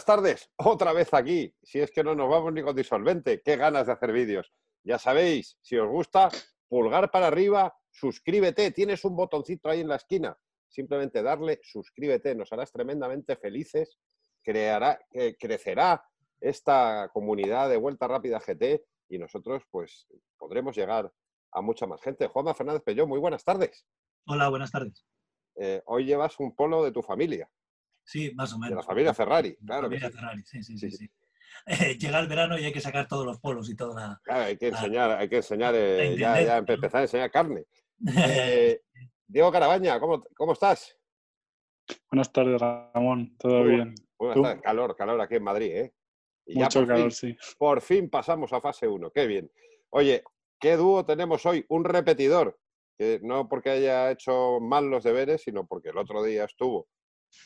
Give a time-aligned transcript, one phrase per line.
[0.00, 0.50] buenas tardes.
[0.56, 1.54] Otra vez aquí.
[1.62, 3.42] Si es que no nos vamos ni con disolvente.
[3.42, 4.52] Qué ganas de hacer vídeos.
[4.82, 6.30] Ya sabéis, si os gusta,
[6.68, 8.70] pulgar para arriba, suscríbete.
[8.70, 10.36] Tienes un botoncito ahí en la esquina.
[10.68, 12.34] Simplemente darle suscríbete.
[12.34, 13.98] Nos harás tremendamente felices.
[14.42, 16.02] Creará, eh, crecerá
[16.40, 20.06] esta comunidad de Vuelta Rápida GT y nosotros pues
[20.38, 21.12] podremos llegar
[21.52, 22.28] a mucha más gente.
[22.28, 23.84] Juanma Fernández Pelló, muy buenas tardes.
[24.26, 25.04] Hola, buenas tardes.
[25.56, 27.50] Eh, hoy llevas un polo de tu familia.
[28.10, 28.70] Sí, más o menos.
[28.70, 29.82] De la familia Ferrari, claro.
[29.82, 30.18] familia que sí.
[30.18, 30.90] Ferrari, sí, sí, sí.
[30.90, 31.10] sí.
[31.66, 34.20] Eh, llega el verano y hay que sacar todos los polos y toda la...
[34.24, 37.30] Claro, hay que la- enseñar, hay que enseñar, eh, la ya, ya empezar a enseñar
[37.30, 37.66] carne.
[38.16, 38.80] Eh,
[39.28, 40.98] Diego Carabaña, ¿cómo, cómo estás?
[42.10, 43.36] Buenas tardes, Ramón.
[43.38, 43.94] ¿Todo Muy bien?
[44.18, 44.42] Buenas ¿Tú?
[44.42, 44.62] tardes.
[44.62, 45.94] Calor, calor aquí en Madrid, ¿eh?
[46.46, 47.36] Y Mucho calor, fin, sí.
[47.58, 49.10] por fin pasamos a fase 1.
[49.12, 49.52] Qué bien.
[49.90, 50.24] Oye,
[50.58, 51.64] ¿qué dúo tenemos hoy?
[51.68, 52.58] Un repetidor.
[52.98, 56.88] Que no porque haya hecho mal los deberes, sino porque el otro día estuvo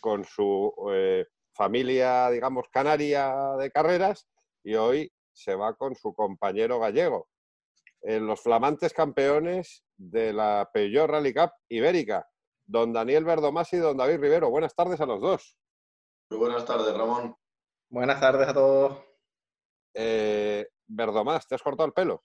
[0.01, 4.29] con su eh, familia, digamos, canaria de carreras
[4.63, 7.29] y hoy se va con su compañero gallego.
[8.03, 12.29] Eh, los flamantes campeones de la Peugeot Rally Cup Ibérica,
[12.67, 14.51] don Daniel Verdomás y don David Rivero.
[14.51, 15.57] Buenas tardes a los dos.
[16.31, 17.37] Muy buenas tardes, Ramón.
[17.89, 19.05] Buenas tardes a todos.
[19.95, 22.25] Eh, Verdomás, ¿te has cortado el pelo?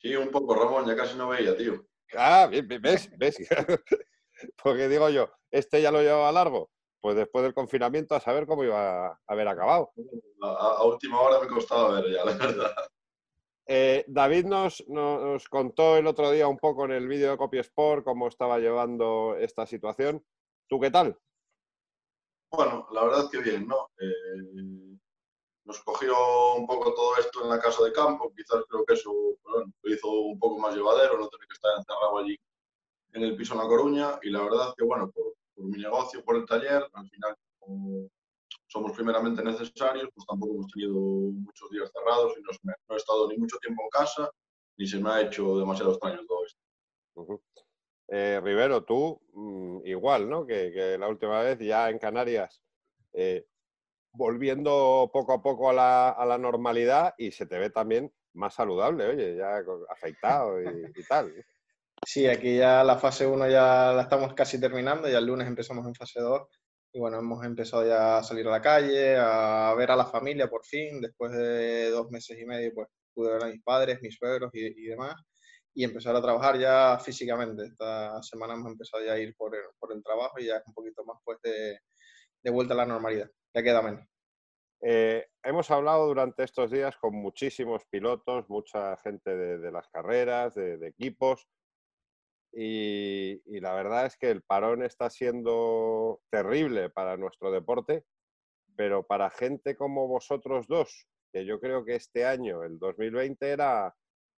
[0.00, 1.86] Sí, un poco, Ramón, ya casi no veía, tío.
[2.16, 3.10] Ah, bien, bien, ¿ves?
[3.18, 3.36] ¿Ves?
[4.62, 6.70] Porque digo yo, este ya lo llevaba largo.
[7.00, 9.92] Pues después del confinamiento a saber cómo iba a haber acabado.
[10.42, 12.72] A, a última hora me costaba ver ya, la verdad.
[13.70, 17.58] Eh, David nos, nos contó el otro día un poco en el vídeo de Copy
[17.58, 20.24] Sport cómo estaba llevando esta situación.
[20.68, 21.18] ¿Tú qué tal?
[22.50, 23.90] Bueno, la verdad que bien, ¿no?
[24.00, 24.98] Eh,
[25.64, 26.14] nos cogió
[26.56, 29.12] un poco todo esto en la casa de campo, quizás creo que eso
[29.42, 32.38] bueno, lo hizo un poco más llevadero, no tener que estar encerrado allí
[33.12, 36.24] en el piso en La Coruña, y la verdad que, bueno, por, por mi negocio,
[36.24, 38.08] por el taller, al final, como
[38.66, 42.98] somos primeramente necesarios, pues tampoco hemos tenido muchos días cerrados y no, me- no he
[42.98, 44.30] estado ni mucho tiempo en casa,
[44.76, 46.60] ni se me ha hecho demasiado extraño todo esto.
[47.14, 47.42] Ujú.
[48.08, 50.46] Eh, Rivero, tú mm, igual, ¿no?
[50.46, 52.62] Que, que la última vez ya en Canarias,
[53.12, 53.46] eh,
[54.12, 58.54] volviendo poco a poco a la, a la normalidad y se te ve también más
[58.54, 61.34] saludable, oye, ya afeitado y, y tal.
[62.06, 65.86] Sí, aquí ya la fase 1 ya la estamos casi terminando, ya el lunes empezamos
[65.86, 66.42] en fase 2
[66.92, 70.48] y bueno, hemos empezado ya a salir a la calle, a ver a la familia
[70.48, 74.16] por fin, después de dos meses y medio pues pude ver a mis padres, mis
[74.16, 75.14] suegros y, demás.
[75.74, 77.66] Y empezar a trabajar ya físicamente.
[77.66, 80.66] Esta semana hemos empezado ya a ir por el, por el trabajo y ya es
[80.66, 81.78] un poquito más pues de,
[82.42, 84.06] de vuelta a la normalidad, ya queda menos.
[84.80, 90.86] Eh, hemos hablado durante estos días con muchísimos pilotos, mucha gente de, las carreras, de
[90.86, 91.48] equipos,
[92.52, 98.04] y, la verdad es que el parón está siendo terrible para nuestro deporte,
[98.76, 103.94] pero para gente como vosotros dos, que yo creo que este año, el 2020, era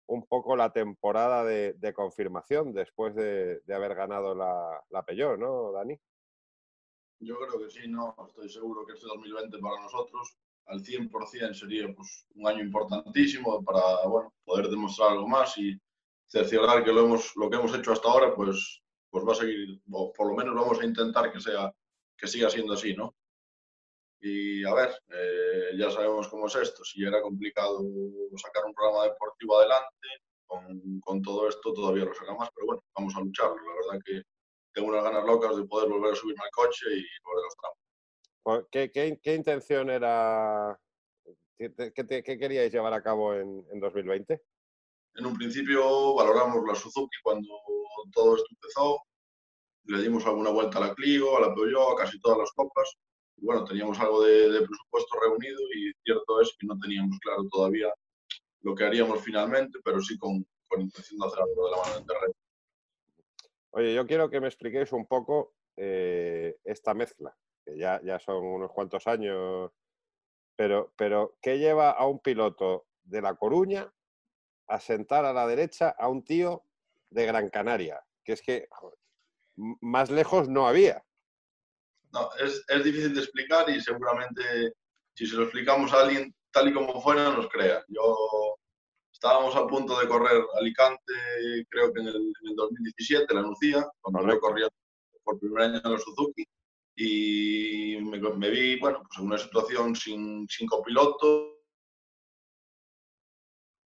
[0.06, 5.04] un poco la temporada de, confirmación después de, haber ganado la, la
[5.36, 5.98] ¿no, Dani?
[7.20, 11.92] Yo creo que sí, no, estoy seguro que este 2020 para nosotros al 100% sería
[11.94, 15.78] pues, un año importantísimo para bueno, poder demostrar algo más y
[16.30, 19.80] cerciorar que lo, hemos, lo que hemos hecho hasta ahora pues, pues va a seguir,
[19.90, 21.72] o por lo menos vamos a intentar que, sea,
[22.16, 23.16] que siga siendo así, ¿no?
[24.22, 27.80] Y a ver, eh, ya sabemos cómo es esto, si era complicado
[28.36, 30.08] sacar un programa deportivo adelante,
[30.46, 34.04] con, con todo esto todavía lo saca más, pero bueno, vamos a lucharlo, la verdad
[34.04, 34.22] que
[34.72, 37.56] tengo unas ganas locas de poder volver a subirme al coche y volver a los
[37.56, 37.78] tramos.
[38.42, 40.78] Pues, ¿Qué, qué, qué intención era?
[41.58, 44.40] ¿Qué, queríais llevar a cabo en 2020?
[45.20, 47.46] En un principio valoramos la Suzuki cuando
[48.10, 49.02] todo esto empezó,
[49.84, 52.96] le dimos alguna vuelta a la Clio, a la Peugeot, a casi todas las copas.
[53.36, 57.92] Bueno, teníamos algo de, presupuesto reunido y cierto es que no teníamos claro todavía
[58.62, 61.94] lo que haríamos finalmente, pero sí con, con intención de hacer algo de la mano
[61.96, 62.34] del terreno.
[63.72, 68.42] Oye, yo quiero que me expliquéis un poco eh, esta mezcla, que ya, ya son
[68.42, 69.70] unos cuantos años,
[70.56, 73.92] pero, pero ¿qué lleva a un piloto de La Coruña
[74.70, 76.64] a sentar a la derecha a un tío
[77.10, 78.00] de Gran Canaria?
[78.24, 78.98] Que es que joder,
[79.80, 81.04] más lejos no había.
[82.12, 84.74] No, es, es difícil de explicar y seguramente
[85.14, 87.84] si se lo explicamos a alguien tal y como fuera nos crea.
[87.88, 88.56] Yo
[89.12, 91.12] estábamos a punto de correr Alicante,
[91.68, 94.68] creo que en el, en el 2017, la Nucía, cuando yo corría
[95.22, 96.44] por primer año en la Suzuki
[96.96, 101.59] y me, me vi, bueno, pues en una situación sin, sin copiloto.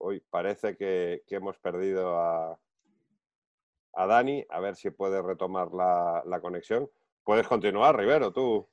[0.08, 2.56] Hoy parece que, hemos perdido a,
[3.92, 6.88] Dani, a ver si puede retomar la, conexión.
[7.24, 8.68] Puedes continuar, Rivero, tú.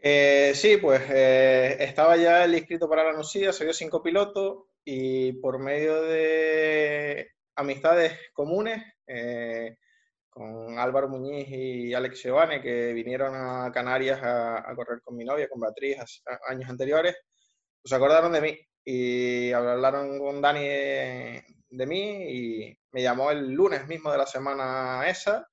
[0.00, 5.32] Eh, sí, pues eh, estaba ya el inscrito para la Nucía, soy cinco pilotos y
[5.40, 9.78] por medio de amistades comunes, eh,
[10.30, 15.48] con Álvaro Muñiz y Alex Giovanni, que vinieron a Canarias a, correr con mi novia,
[15.48, 17.16] con Beatriz, años anteriores,
[17.82, 23.86] pues acordaron de mí y hablaron con Dani de, mí y me llamó el lunes
[23.86, 25.46] mismo de la semana esa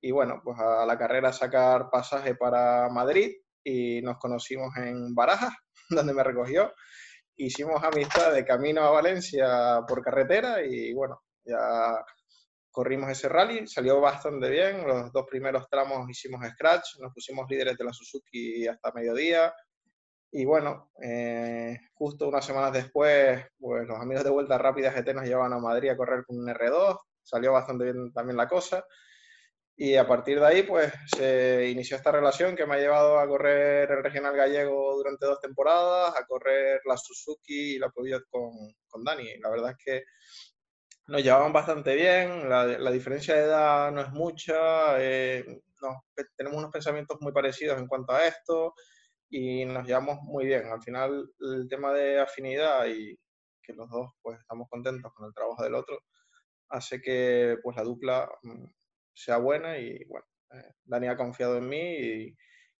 [0.00, 3.32] y bueno, pues a la carrera sacar pasaje para Madrid
[3.62, 5.52] y nos conocimos en Barajas,
[5.90, 6.72] donde me recogió.
[7.36, 12.02] Hicimos amistad de camino a Valencia por carretera y bueno, ya
[12.70, 17.76] corrimos ese rally, salió bastante bien, los dos primeros tramos hicimos scratch, nos pusimos líderes
[17.76, 19.52] de la Suzuki hasta mediodía
[20.32, 25.24] y bueno, eh, justo unas semanas después, pues los amigos de Vuelta Rápida GT nos
[25.24, 28.84] llevan a Madrid a correr con un R2, salió bastante bien también la cosa
[29.82, 33.26] y a partir de ahí pues se inició esta relación que me ha llevado a
[33.26, 38.52] correr el regional gallego durante dos temporadas, a correr la Suzuki y la Peugeot con,
[38.86, 39.38] con Dani.
[39.38, 40.04] La verdad es que
[41.06, 45.46] nos llevaban bastante bien, la, la, diferencia de edad no es mucha, eh,
[46.36, 48.74] tenemos unos pensamientos muy parecidos en cuanto a esto
[49.30, 50.66] y nos llevamos muy bien.
[50.66, 53.18] Al final, el tema de afinidad y
[53.62, 55.98] que los dos pues estamos contentos con el trabajo del otro
[56.70, 58.66] hace que pues la dupla mm,
[59.14, 62.36] sea buena y bueno, eh, Dani ha confiado en mí y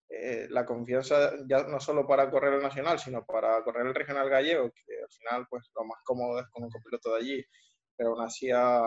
[0.08, 4.28] eh, la confianza ya no solo para correr el nacional, sino para correr el regional
[4.28, 7.44] gallego, que al final pues lo más cómodo es con un copiloto de allí
[8.00, 8.80] pero aún así ha,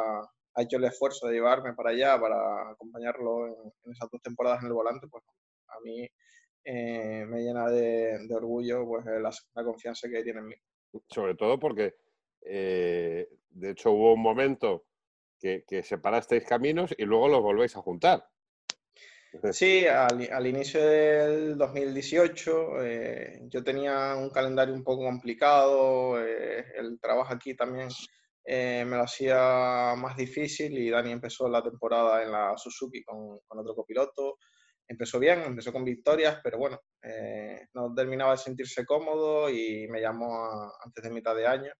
[0.57, 4.73] hecho el esfuerzo de llevarme para allá, para acompañarlo en, esas dos temporadas en el
[4.73, 5.23] volante, pues
[5.67, 6.09] a mí
[6.63, 10.55] eh, me llena de, orgullo pues, la, confianza que tiene en mí.
[11.09, 11.95] Sobre todo porque,
[12.41, 14.85] eh, de hecho, hubo un momento
[15.39, 18.25] que, separasteis caminos y luego los volvéis a juntar.
[19.51, 27.33] Sí, al, inicio del 2018 eh, yo tenía un calendario un poco complicado, el trabajo
[27.33, 27.89] aquí también
[28.45, 33.39] eh, me lo hacía más difícil y Dani empezó la temporada en la Suzuki con,
[33.47, 34.37] con otro copiloto.
[34.87, 40.01] Empezó bien, empezó con victorias, pero bueno, eh, no terminaba de sentirse cómodo y me
[40.01, 41.71] llamó antes de mitad de año.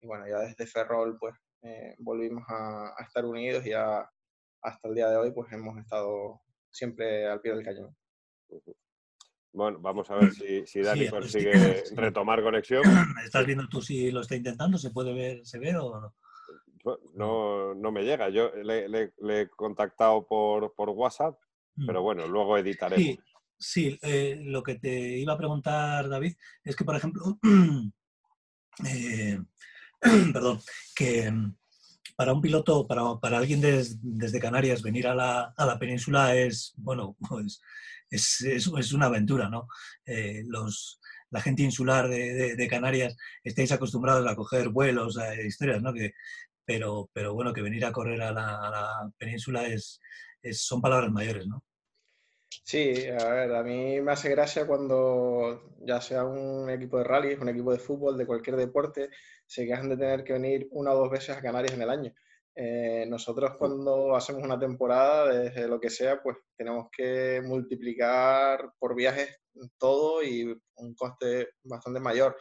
[0.00, 4.94] Y bueno, ya desde Ferrol pues eh, volvimos a, a, estar unidos y hasta el
[4.94, 7.96] día de hoy pues hemos estado siempre al pie del cañón.
[9.52, 11.52] Bueno, vamos a ver si, si Dani consigue
[11.96, 12.82] retomar conexión.
[13.24, 14.78] ¿Estás viendo tú si lo está intentando?
[14.78, 16.14] ¿Se puede ver, se ve o no?
[17.14, 18.28] No, no me llega.
[18.30, 21.38] Yo le, he contactado por, por, WhatsApp.
[21.86, 23.04] Pero bueno, luego editaremos.
[23.04, 23.18] Sí,
[23.58, 26.34] sí eh, lo que te iba a preguntar, David,
[26.64, 27.38] es que, por ejemplo,
[28.86, 29.38] eh,
[30.32, 30.60] perdón,
[30.94, 31.54] que mm,
[32.16, 36.74] para un piloto, para, para alguien desde Canarias venir a la, a la península es,
[36.76, 37.62] bueno, pues
[38.10, 39.68] es, es, una aventura, ¿no?
[40.04, 41.00] Eh, los,
[41.30, 45.92] la gente insular de, de, Canarias estáis acostumbrados a coger vuelos, a historias, ¿no?
[45.92, 46.12] Que,
[46.64, 50.00] pero, pero bueno, que venir a correr a la, a la península es,
[50.42, 51.62] es, son palabras mayores, ¿no?
[52.64, 57.34] Sí, a ver, a mí me hace gracia cuando ya sea un equipo de rally,
[57.34, 59.10] un equipo de fútbol, de cualquier deporte,
[59.46, 62.14] se quejan de tener que venir una o dos veces a Canarias en el año.
[62.54, 68.94] Eh, nosotros cuando hacemos una temporada, desde lo que sea, pues tenemos que multiplicar por
[68.94, 69.40] viajes
[69.78, 70.44] todo y
[70.76, 72.36] un coste bastante mayor.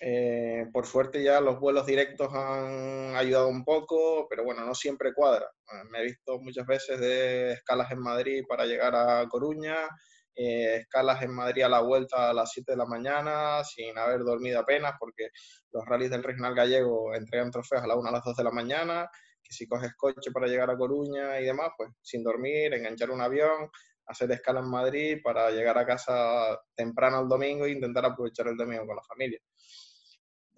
[0.00, 5.12] Eh, por suerte ya los vuelos directos han ayudado un poco, pero bueno, no siempre
[5.14, 5.46] cuadra.
[5.46, 9.76] Eh, me he visto muchas veces de escalas en Madrid para llegar a Coruña,
[10.34, 14.60] escalas en Madrid a la vuelta a las 7 de la mañana sin haber dormido
[14.60, 15.30] apenas porque
[15.72, 18.52] los rallies del regional gallego entregan trofeos a la 1 a las 2 de la
[18.52, 19.10] mañana
[19.48, 23.20] que si coges coche para llegar a Coruña y demás, pues sin dormir, enganchar un
[23.22, 23.70] avión,
[24.06, 28.56] hacer escala en Madrid para llegar a casa temprano el domingo e intentar aprovechar el
[28.56, 29.40] domingo con la familia.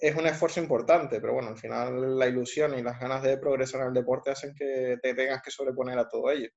[0.00, 3.83] Es un esfuerzo importante, pero bueno, al final la ilusión y las ganas de progresar
[3.83, 6.49] en el deporte hacen que te tengas que sobreponer a todo ello.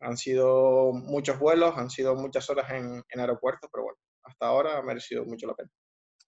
[0.00, 4.78] Han sido muchos vuelos, han sido muchas horas en, en aeropuertos, pero bueno, hasta ahora
[4.78, 5.70] ha merecido mucho la pena.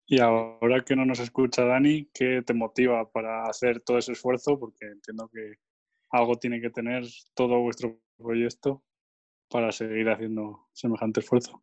[0.08, 4.58] Y ahora que no nos escucha Dani, ¿qué te motiva para hacer todo ese esfuerzo?
[4.58, 5.54] Porque entiendo que
[6.10, 8.84] algo tiene que tener todo vuestro proyecto
[9.50, 11.60] para seguir haciendo semejante esfuerzo.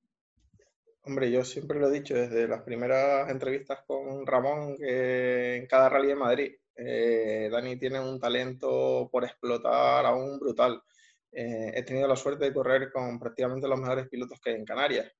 [1.06, 5.90] Hombre, yo siempre lo he dicho desde las primeras entrevistas con Ramón, que en cada
[5.90, 10.82] rally de Madrid, eh, Dani tiene un talento por explotar aún brutal.
[11.30, 14.66] Eh, he tenido la suerte de correr con prácticamente los mejores pilotos que hay en
[14.66, 15.12] Canarias,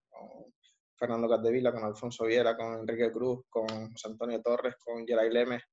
[0.96, 5.64] Fernando Capdevila, con Alfonso Viera, con Enrique Cruz, con José Antonio Torres, con Geray Lemes.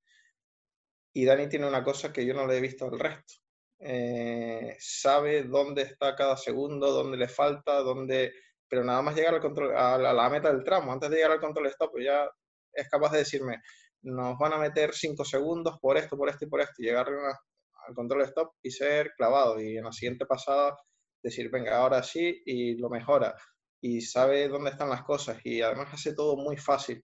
[1.13, 3.35] Y Dani tiene una cosa que yo no le he visto al resto.
[3.79, 8.33] Eh, sabe dónde está cada segundo, dónde le falta, dónde
[8.71, 11.41] pero nada más llegar al control, a la, meta del tramo, antes de llegar al
[11.41, 12.25] control stop, ya
[12.71, 13.61] es capaz de decirme,
[14.03, 17.05] nos van a meter cinco segundos por esto, por esto y por esto, y llegar
[17.09, 20.77] al control stop y ser clavado, y en la siguiente pasada
[21.21, 23.35] decir, venga, ahora sí, y lo mejora,
[23.81, 27.03] y sabe dónde están las cosas, y además hace todo muy fácil.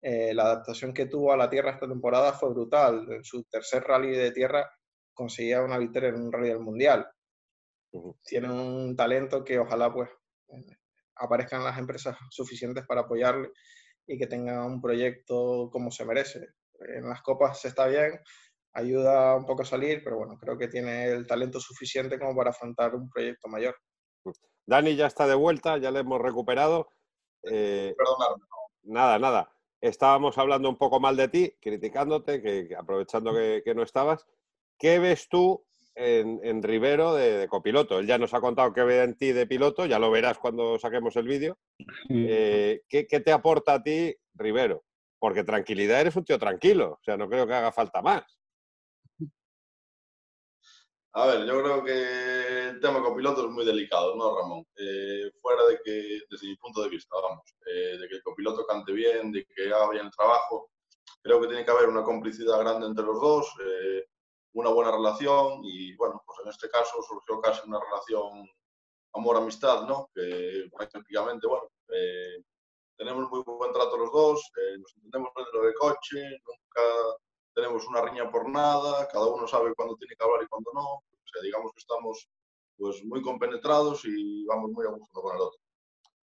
[0.00, 3.10] Eh, la adaptación que tuvo a la tierra esta temporada fue brutal.
[3.10, 4.70] En su tercer rally de tierra
[5.12, 7.08] conseguía una victoria en un rally del mundial.
[8.22, 10.08] Tiene un talento que ojalá pues
[11.18, 13.50] aparezcan las empresas suficientes para apoyarle
[14.06, 16.48] y que tenga un proyecto como se merece.
[16.80, 18.20] En las copas está bien,
[18.72, 22.50] ayuda un poco a salir, pero bueno, creo que tiene el talento suficiente como para
[22.50, 23.76] afrontar un proyecto mayor.
[24.66, 26.90] Dani ya está de vuelta, ya le hemos recuperado.
[27.42, 28.44] Eh, Perdonadme.
[28.82, 29.52] Nada, nada.
[29.80, 34.26] Estábamos hablando un poco mal de ti, criticándote, que, aprovechando que, no estabas.
[34.78, 35.64] ¿Qué ves tú
[35.98, 37.98] en, Rivero de, copiloto?
[37.98, 40.78] Él ya nos ha contado qué ve en ti de piloto, ya lo verás cuando
[40.78, 41.58] saquemos el vídeo.
[42.08, 44.84] Eh, ¿qué, ¿Qué te aporta a ti Rivero?
[45.18, 48.24] Porque tranquilidad eres un tío tranquilo, o sea, no creo que haga falta más.
[51.14, 54.64] A ver, yo creo que el tema copiloto es muy delicado, ¿no, Ramón?
[54.76, 58.64] Eh, fuera de que, desde mi punto de vista, vamos, eh, de que el copiloto
[58.64, 60.70] cante bien, de que haga bien el trabajo,
[61.22, 64.04] creo que tiene que haber una complicidad grande entre los dos, eh,
[64.52, 68.48] una buena relación y, bueno, pues en este caso surgió casi una relación
[69.14, 70.08] amor-amistad, ¿no?
[70.14, 71.68] Que prácticamente, bueno,
[72.96, 76.82] tenemos muy buen trato los dos, nos entendemos dentro del coche, nunca
[77.54, 80.94] tenemos una riña por nada, cada uno sabe cuándo tiene que hablar y cuándo no.
[80.94, 82.28] O sea, digamos que estamos
[82.76, 85.60] pues muy compenetrados y vamos muy a gusto con el otro.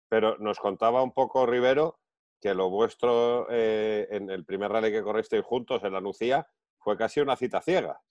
[0.08, 2.00] Pero nos contaba un poco Rivero
[2.42, 6.98] que lo vuestro eh, en el primer rally que corristeis juntos en la Lucía fue
[6.98, 8.02] casi una cita ciega.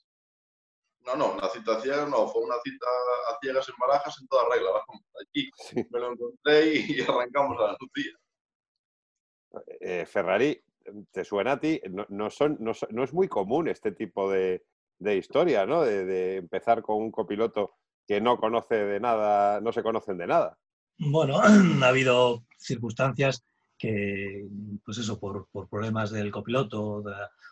[1.06, 2.86] No, no, una cita ciega no, fue una cita
[3.30, 4.70] a ciegas en barajas en toda regla.
[5.20, 5.50] Aquí
[5.90, 8.12] me lo encontré y arrancamos a la Lucía.
[9.80, 10.60] Eh, Ferrari,
[11.10, 14.64] te suena a ti, no, son, no, es muy común este tipo de,
[15.00, 15.82] historia, ¿no?
[15.82, 20.58] De, empezar con un copiloto que no conoce de nada, no se conocen de nada.
[20.98, 21.40] Bueno,
[21.82, 23.44] ha habido circunstancias
[23.78, 24.46] que,
[24.84, 27.02] pues eso, por, problemas del copiloto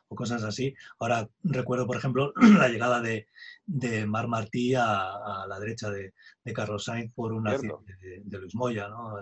[0.08, 0.74] o cosas así.
[0.98, 3.26] Ahora recuerdo, por ejemplo, la llegada de,
[4.06, 6.12] Mar Martí a, la derecha de,
[6.54, 9.16] Carlos Sainz por un accidente de, de, Luis Moya, ¿no?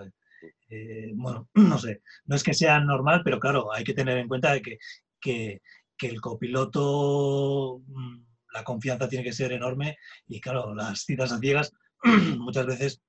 [0.68, 4.28] Eh, bueno, no sé, no es que sea normal, pero claro, hay que tener en
[4.28, 4.78] cuenta que,
[5.20, 5.60] que,
[6.02, 8.22] el copiloto, mm,
[8.54, 11.72] la confianza tiene que ser enorme y claro, las citas a ciegas
[12.38, 13.02] muchas veces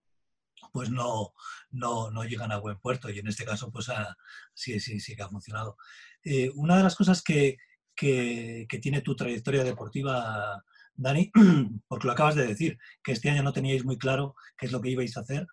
[0.73, 1.33] pues no,
[1.71, 3.91] no, no, llegan a buen puerto y en este caso pues
[4.53, 5.77] sí, sí, sí que ha funcionado.
[6.23, 7.57] Eh, una de las cosas que,
[7.95, 10.63] que, que, tiene tu trayectoria deportiva,
[10.95, 11.31] Dani,
[11.87, 14.81] porque lo acabas de decir, que este año no teníais muy claro qué es lo
[14.81, 15.47] que ibais a hacer,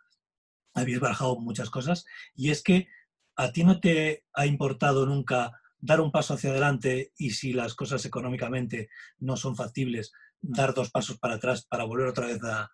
[0.74, 2.88] habéis barajado muchas cosas, y es que
[3.36, 7.74] a ti no te ha importado nunca dar un paso hacia adelante y si las
[7.74, 12.70] cosas económicamente no son factibles, dar dos pasos para atrás para volver otra vez a,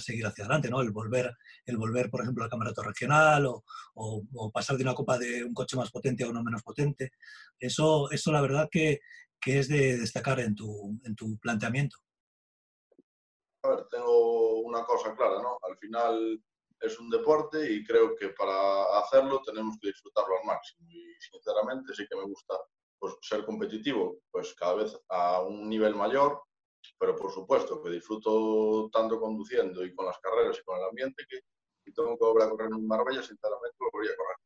[0.00, 0.80] seguir hacia adelante, ¿no?
[0.80, 5.44] El volver, el volver, por ejemplo, al campeonato regional o, pasar de una copa de
[5.44, 7.12] un coche más potente a uno menos potente.
[7.58, 9.00] Eso, eso la verdad que,
[9.40, 11.96] que es de destacar en tu, en tu planteamiento.
[13.62, 15.58] A ver, tengo una cosa clara, ¿no?
[15.62, 16.42] Al final
[16.80, 20.86] es un deporte y creo que para hacerlo tenemos que disfrutarlo al máximo.
[20.90, 22.54] Y sinceramente sí que me gusta
[22.98, 26.42] pues, ser competitivo, pues cada vez a un nivel mayor,
[26.98, 31.24] pero por supuesto que disfruto tanto conduciendo y con las carreras y con el ambiente
[31.28, 31.40] que
[31.84, 34.36] si tengo que volver a correr en Marbella, sinceramente lo voy a correr.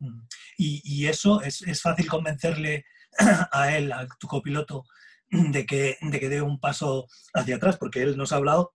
[0.00, 0.26] Mm.
[0.56, 2.84] Y, y eso es, es, fácil convencerle
[3.52, 4.84] a él, a tu copiloto,
[5.30, 8.74] de que, de que dé un paso hacia atrás, porque él nos ha hablado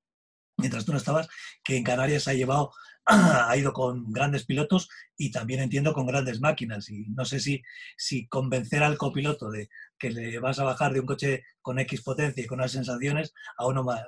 [0.64, 1.28] mientras tú no estabas,
[1.62, 2.72] que en Canarias ha llevado,
[3.06, 6.90] ha ido con grandes pilotos y también entiendo con grandes máquinas.
[6.90, 7.62] Y no sé si,
[7.98, 12.02] si convencer al copiloto de que le vas a bajar de un coche con X
[12.02, 14.06] potencia y con unas sensaciones a uno más,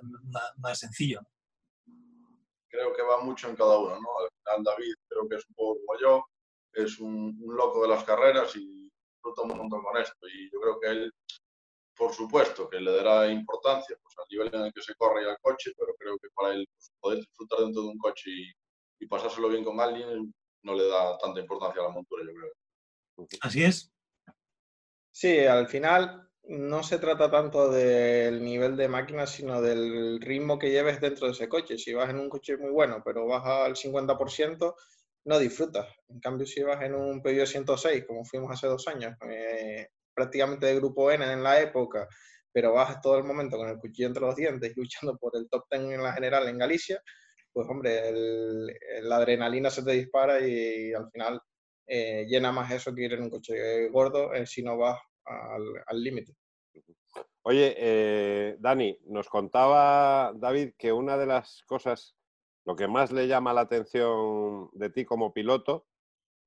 [0.58, 1.20] más, sencillo.
[2.70, 4.10] Creo que va mucho en cada uno, ¿no?
[4.20, 6.26] Al final David creo que es un poco como yo,
[6.74, 10.28] es un, loco de las carreras y disfruta un montón con esto.
[10.28, 11.14] Y yo creo que él
[11.96, 15.30] por supuesto que le dará importancia pues, al nivel en el que se corre y
[15.30, 18.54] al coche, pero creo que para él pues, poder disfrutar dentro de un coche y,
[19.08, 20.34] pasárselo bien con alguien
[20.64, 23.28] no le da tanta importancia a la montura, yo creo.
[23.42, 23.94] Así es.
[25.12, 30.72] Sí, al final no se trata tanto del nivel de máquina, sino del ritmo que
[30.72, 31.78] lleves dentro de ese coche.
[31.78, 34.76] Si vas en un coche muy bueno, pero vas al 50%,
[35.26, 35.88] no disfrutas.
[36.10, 40.66] En cambio, si vas en un Peugeot 106, como fuimos hace dos años, eh, prácticamente
[40.66, 42.08] de grupo N en la época,
[42.52, 45.66] pero vas todo el momento con el cuchillo entre los dientes luchando por el top
[45.70, 47.02] 10 en la general en Galicia,
[47.52, 48.12] pues hombre,
[49.02, 51.42] la adrenalina se te dispara y, al final
[51.88, 56.04] eh, llena más eso que ir en un coche gordo eh, si no vas al
[56.04, 56.34] límite.
[57.44, 62.16] Oye, eh, Dani, nos contaba David que una de las cosas,
[62.66, 65.86] lo que más le llama la atención de ti como piloto,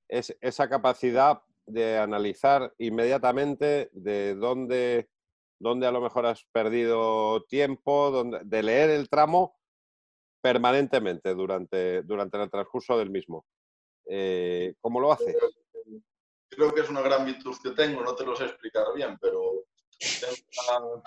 [0.08, 5.08] es esa capacidad de analizar inmediatamente de dónde,
[5.58, 9.58] dónde a lo mejor has perdido tiempo, de leer el tramo
[10.40, 13.44] permanentemente durante, durante el transcurso del mismo.
[14.06, 15.36] Eh, ¿Cómo lo haces?
[16.48, 19.64] Creo que es una gran virtud que tengo, no te lo sé explicar bien, pero
[19.98, 21.02] tengo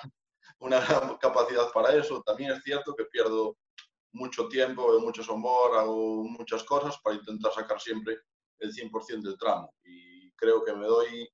[0.60, 2.22] una, gran capacidad para eso.
[2.22, 3.58] También es cierto que pierdo
[4.13, 8.20] mucho tiempo, veo mucho sombor, hago muchas cosas para intentar sacar siempre
[8.60, 9.74] el 100% del tramo.
[9.84, 10.11] Y
[10.41, 11.29] creo que me doy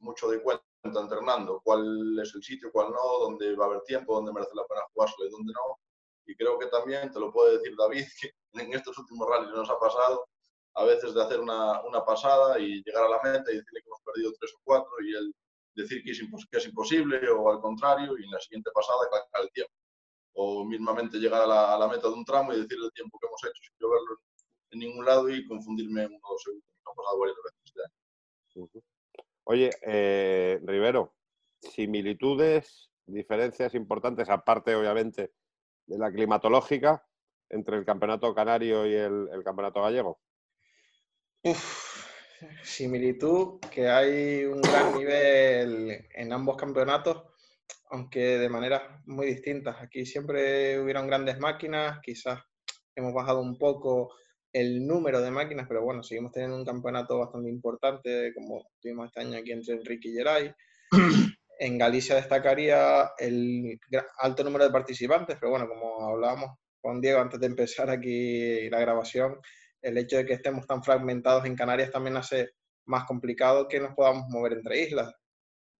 [0.00, 4.14] mucho de cuenta entrenando cuál es el sitio, cuál no, dónde va a haber tiempo,
[4.14, 5.78] dónde merece la pena jugárselo y dónde no.
[6.26, 9.68] Y creo que también, te lo puede decir David, que en estos últimos rallies nos
[9.70, 10.26] ha pasado
[10.74, 13.88] a veces de hacer una, una pasada y llegar a la meta y decirle que
[13.88, 15.34] hemos perdido tres o cuatro y él
[15.74, 16.20] decir que es,
[16.50, 19.72] que es imposible o al contrario y en la siguiente pasada calcular el tiempo.
[20.34, 23.18] O mismamente llegar a la, a la, meta de un tramo y decir el tiempo
[23.18, 24.18] que hemos hecho sin yo verlo
[24.70, 26.68] en ningún lado y confundirme en uno o dos segundos.
[26.84, 28.05] ha pasado varias veces este año.
[29.44, 31.14] Oye, eh, Rivero,
[31.60, 35.32] similitudes, diferencias importantes, aparte obviamente
[35.86, 37.06] de la climatológica,
[37.48, 40.20] entre el campeonato canario y el, campeonato gallego.
[41.42, 42.08] Uf,
[42.62, 47.22] similitud, que hay un gran nivel en ambos campeonatos,
[47.90, 49.76] aunque de maneras muy distintas.
[49.80, 52.40] Aquí siempre hubieron grandes máquinas, quizás
[52.96, 54.12] hemos bajado un poco
[54.56, 59.20] el número de máquinas, pero bueno, seguimos teniendo un campeonato bastante importante, como tuvimos este
[59.20, 60.54] año aquí entre Enrique y Geray.
[61.58, 63.80] En Galicia destacaría el
[64.18, 68.78] alto número de participantes, pero bueno, como hablábamos con Diego antes de empezar aquí la
[68.78, 69.38] grabación,
[69.80, 72.50] el hecho de que estemos tan fragmentados en Canarias también hace
[72.84, 75.14] más complicado que nos podamos mover entre islas.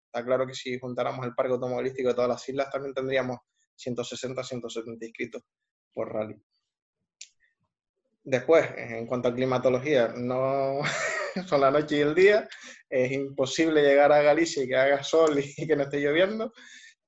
[0.06, 3.38] Está claro que si juntáramos el parque automovilístico de todas las islas, también tendríamos
[3.74, 5.42] 160, 170 inscritos
[5.92, 6.42] por rally.
[8.28, 10.80] Después, en cuanto a climatología, no
[11.46, 12.48] son la noche y el día.
[12.90, 16.52] Es imposible llegar a Galicia y que haga sol y que no esté lloviendo.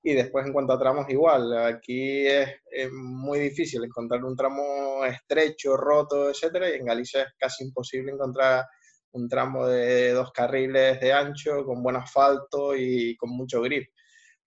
[0.01, 2.49] Y después en cuanto a tramos igual, aquí es,
[2.93, 8.65] muy difícil encontrar un tramo estrecho, roto, etcétera, y en Galicia es casi imposible encontrar
[9.11, 13.89] un tramo de dos carriles de ancho, con buen asfalto y con mucho grip.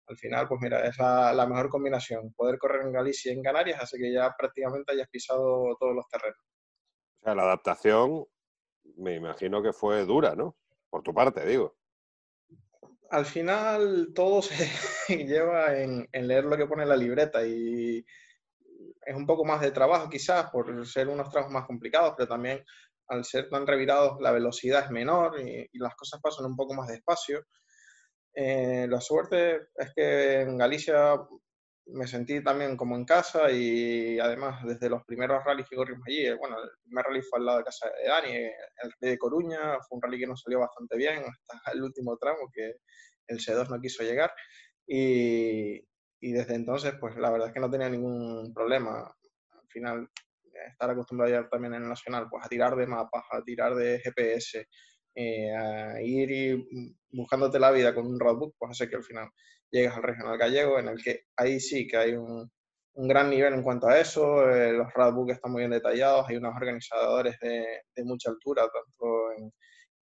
[0.06, 2.32] Al final, pues mira, es la, mejor combinación.
[2.34, 6.06] Poder correr en Galicia y en Canarias hace que ya prácticamente hayas pisado todos los
[6.08, 6.38] terrenos.
[7.20, 8.24] O sea, la adaptación
[8.96, 10.56] me imagino que fue dura, ¿no?
[10.90, 11.78] Por tu parte, digo
[13.10, 18.04] al final todo se lleva en, leer lo que pone la libreta y
[19.04, 22.62] es un poco más de trabajo quizás por ser unos trabajos más complicados, pero también
[23.08, 26.88] al ser tan revirados la velocidad es menor y, las cosas pasan un poco más
[26.88, 27.46] despacio.
[28.34, 31.14] Eh, la suerte es que en Galicia
[31.88, 36.26] me sentí también como en casa y además desde los primeros rallies que corrimos allí,
[36.26, 39.18] eh, bueno, el primer rally fue al lado de casa de Dani, el rally de
[39.18, 42.76] Coruña, fue un rally que nos salió bastante bien hasta el último tramo que
[43.26, 44.32] el C2 no quiso llegar
[44.86, 45.76] y,
[46.20, 49.00] y desde entonces pues la verdad es que no tenía ningún problema.
[49.00, 50.08] Al final
[50.66, 54.00] estar acostumbrado ya también en el Nacional pues a tirar de mapas, a tirar de
[54.00, 54.66] GPS,
[55.14, 56.66] eh, a ir
[57.10, 59.28] buscándote la vida con un roadbook, pues hace que al final
[59.70, 62.50] llegas al regional gallego, en el que ahí sí que hay un,
[62.94, 66.54] gran nivel en cuanto a eso, eh, los roadbooks están muy bien detallados, hay unos
[66.56, 69.52] organizadores de, mucha altura, tanto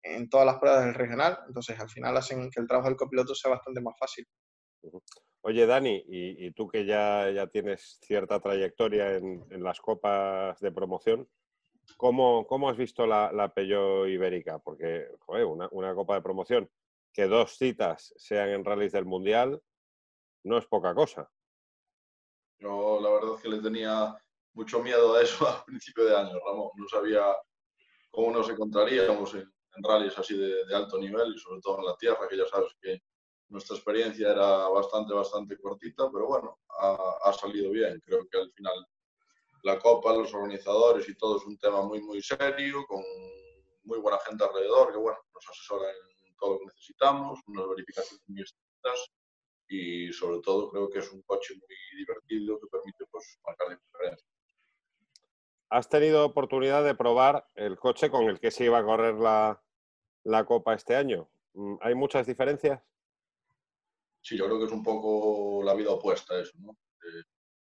[0.02, 3.34] en, todas las pruebas del regional, entonces al final hacen que el trabajo del copiloto
[3.34, 4.24] sea bastante más fácil.
[5.40, 11.28] Oye, Dani, y, tú que ya, ya, tienes cierta trayectoria en, las copas de promoción,
[11.96, 14.60] ¿cómo, cómo has visto la, la Ibérica?
[14.60, 16.70] Porque, joder, una copa de promoción
[17.14, 19.62] que dos citas sean en rallies del Mundial
[20.42, 21.30] no es poca cosa.
[22.58, 24.14] Yo la verdad es que le tenía
[24.52, 26.70] mucho miedo a eso al principio de año, Ramón.
[26.76, 27.24] No sabía
[28.10, 29.42] cómo nos encontraríamos en,
[29.76, 33.00] en así de, alto nivel y sobre todo en la tierra, que ya sabes que
[33.48, 38.00] nuestra experiencia era bastante, bastante cortita, pero bueno, ha, salido bien.
[38.04, 38.86] Creo que al final
[39.62, 43.02] la Copa, los organizadores y todo es un tema muy, muy serio, con
[43.84, 46.13] muy buena gente alrededor, que bueno, nos asesora en
[46.44, 49.12] todo lo que necesitamos, unas verificaciones muy estrictas
[49.68, 54.30] y sobre todo creo que es un coche muy divertido que permite pues, marcar diferencias.
[55.70, 59.62] ¿Has tenido oportunidad de probar el coche con el que se iba a correr la,
[60.24, 61.28] la Copa este año?
[61.54, 62.80] Mm, ¿Hay muchas diferencias?
[64.20, 66.70] Sí, yo creo que es un poco la vida opuesta a eso, ¿no?
[66.72, 67.22] Eh,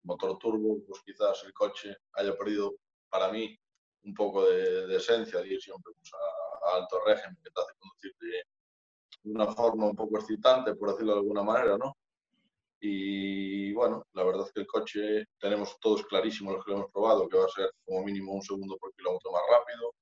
[0.03, 2.75] motor turbo, pues quizás el coche haya perdido
[3.09, 3.57] para mí
[4.03, 8.15] un poco de, esencia de ir siempre pues, a, alto régimen que te hace conducir
[8.19, 8.43] de,
[9.25, 11.95] una forma un poco excitante, por decirlo de alguna manera, ¿no?
[12.79, 16.91] Y bueno, la verdad es que el coche tenemos todos clarísimos los que lo hemos
[16.91, 19.93] probado, que va a ser como mínimo un segundo por kilómetro más rápido,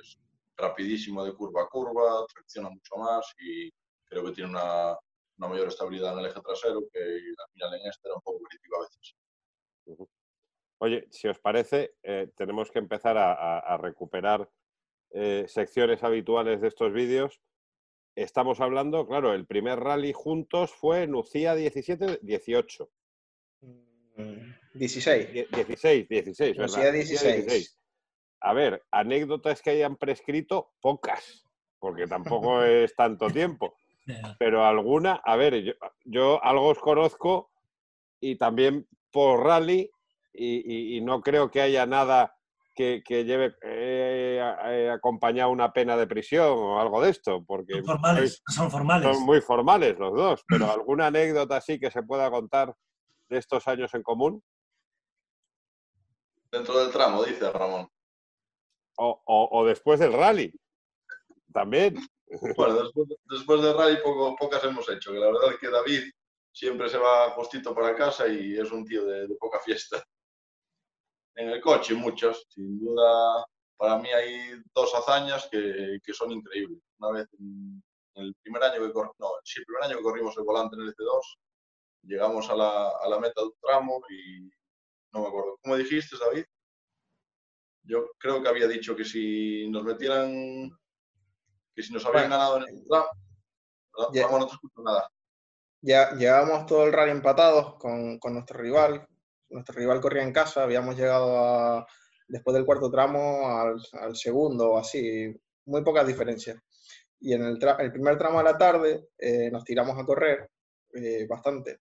[0.00, 0.18] es
[0.56, 3.70] rapidísimo de curva a curva, tracciona mucho más y
[4.04, 4.96] creo que tiene una,
[5.40, 8.40] una mayor estabilidad en el eje trasero, que al final en este era un poco
[8.44, 9.16] crítico a veces.
[10.78, 14.50] Oye, si os parece, eh, tenemos que empezar a, recuperar
[15.10, 17.40] eh, secciones habituales de estos vídeos.
[18.20, 22.90] Estamos hablando, claro, el primer rally juntos fue Nucía 17, 18.
[24.74, 25.48] 16.
[25.50, 26.92] 16, 16, ¿verdad?
[26.92, 27.80] 16.
[28.42, 31.46] A ver, anécdotas que hayan prescrito, pocas,
[31.78, 33.74] porque tampoco es tanto tiempo.
[34.38, 35.72] Pero alguna, a ver, yo,
[36.04, 37.50] yo algo os conozco
[38.20, 39.90] y también por rally
[40.34, 42.36] y, no creo que haya nada
[42.74, 44.09] que, lleve eh,
[44.66, 49.16] eh, acompañado una pena de prisión o algo de esto, porque son formales, son formales.
[49.16, 52.74] Son muy formales los dos, pero alguna anécdota así que se pueda contar
[53.28, 54.42] de estos años en común.
[56.50, 57.88] Dentro del tramo, dice Ramón.
[58.96, 60.52] O, después del rally.
[61.52, 61.96] También.
[62.56, 62.90] Bueno,
[63.28, 66.02] después, del rally poco, pocas hemos hecho, que la verdad es que David
[66.52, 70.04] siempre se va justito para casa y es un tío de poca fiesta
[71.40, 72.46] en el coche, muchos.
[72.48, 73.46] Sin duda,
[73.80, 76.78] para mí hay dos hazañas que, que son increíbles.
[76.98, 77.82] Una vez en,
[78.16, 80.94] el primer año que no, sí, el primer año que corrimos el volante en el
[80.94, 81.38] C2,
[82.02, 84.50] llegamos a la, a la meta de un tramo y
[85.14, 85.58] no me acuerdo.
[85.62, 86.44] ¿Cómo dijiste, David?
[87.84, 90.70] Yo creo que había dicho que si nos metieran,
[91.74, 93.08] que si nos habían ganado en el tramo,
[94.38, 95.10] no te escucho nada.
[95.80, 99.08] Ya, llevábamos todo el rally empatados con, con nuestro rival,
[99.48, 101.86] nuestro rival corría en casa, habíamos llegado
[102.30, 105.34] después del cuarto tramo al, segundo así,
[105.66, 106.58] muy pocas diferencias.
[107.20, 110.48] Y en el, primer tramo de la tarde eh, nos tiramos a correr
[110.94, 111.80] eh, bastante.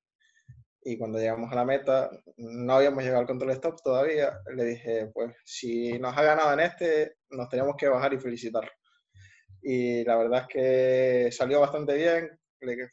[0.81, 4.39] Y cuando llegamos a la meta, no habíamos llegado al control stop todavía.
[4.55, 8.69] Le dije, pues si nos ha ganado en este, nos tenemos que bajar y felicitar.
[9.61, 12.29] Y la verdad es que salió bastante bien,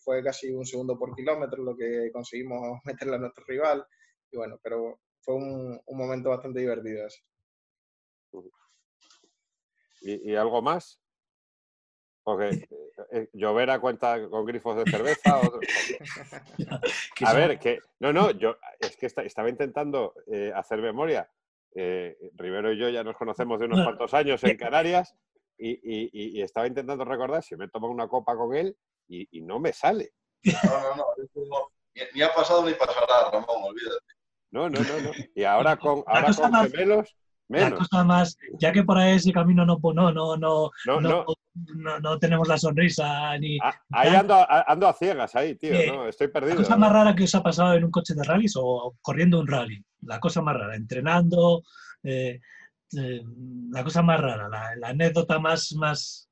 [0.01, 3.85] fue casi un segundo por kilómetro lo que conseguimos meterle a nuestro rival
[4.31, 7.21] y bueno, pero fue un, un momento bastante divertido ese.
[10.03, 11.01] ¿Y, ¿Y, algo más?
[12.23, 12.69] Porque eh,
[13.13, 15.41] eh, llover cuenta con grifos de cerveza.
[17.25, 21.31] a ver, que no, no, yo es que estaba intentando eh, hacer memoria.
[21.75, 25.15] Rivero y yo ya nos conocemos de unos cuantos años en Canarias
[25.59, 28.75] y, y, y, estaba intentando recordar si me tomo una copa con él
[29.09, 30.13] y, no me sale.
[30.43, 31.73] No, no, no,
[32.15, 34.15] ni, ha pasado ni pasará, Ramón, olvídate.
[34.51, 35.11] No, no, no, no.
[35.35, 37.17] Y ahora con, ahora con gemelos,
[37.49, 37.71] menos.
[37.71, 42.19] La cosa más, ya que por ahí ese camino no, no, no, no, no, no,
[42.19, 43.59] tenemos la sonrisa ni.
[43.63, 46.55] Ah, ahí ando, ando, a ciegas, ahí, tío, no, estoy perdido.
[46.55, 49.41] La cosa más rara que os ha pasado en un coche de rallies o corriendo
[49.41, 49.83] un rally.
[50.03, 51.63] La cosa más rara, entrenando,
[52.03, 52.41] eh,
[52.97, 53.23] eh,
[53.71, 56.29] la cosa más rara, la, anécdota más, más.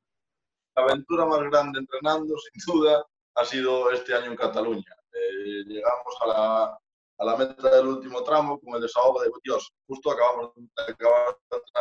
[0.77, 3.05] La aventura más grande entrenando, sin duda,
[3.37, 4.97] ha sido este año en Cataluña.
[5.13, 6.79] Eh, llegamos a la,
[7.19, 11.37] a la meta del último tramo con el desahogo de Dios, justo acabamos de acabar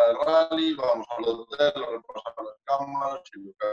[0.09, 3.67] el rally, vamos al hotel, repasamos las cámaras y lo que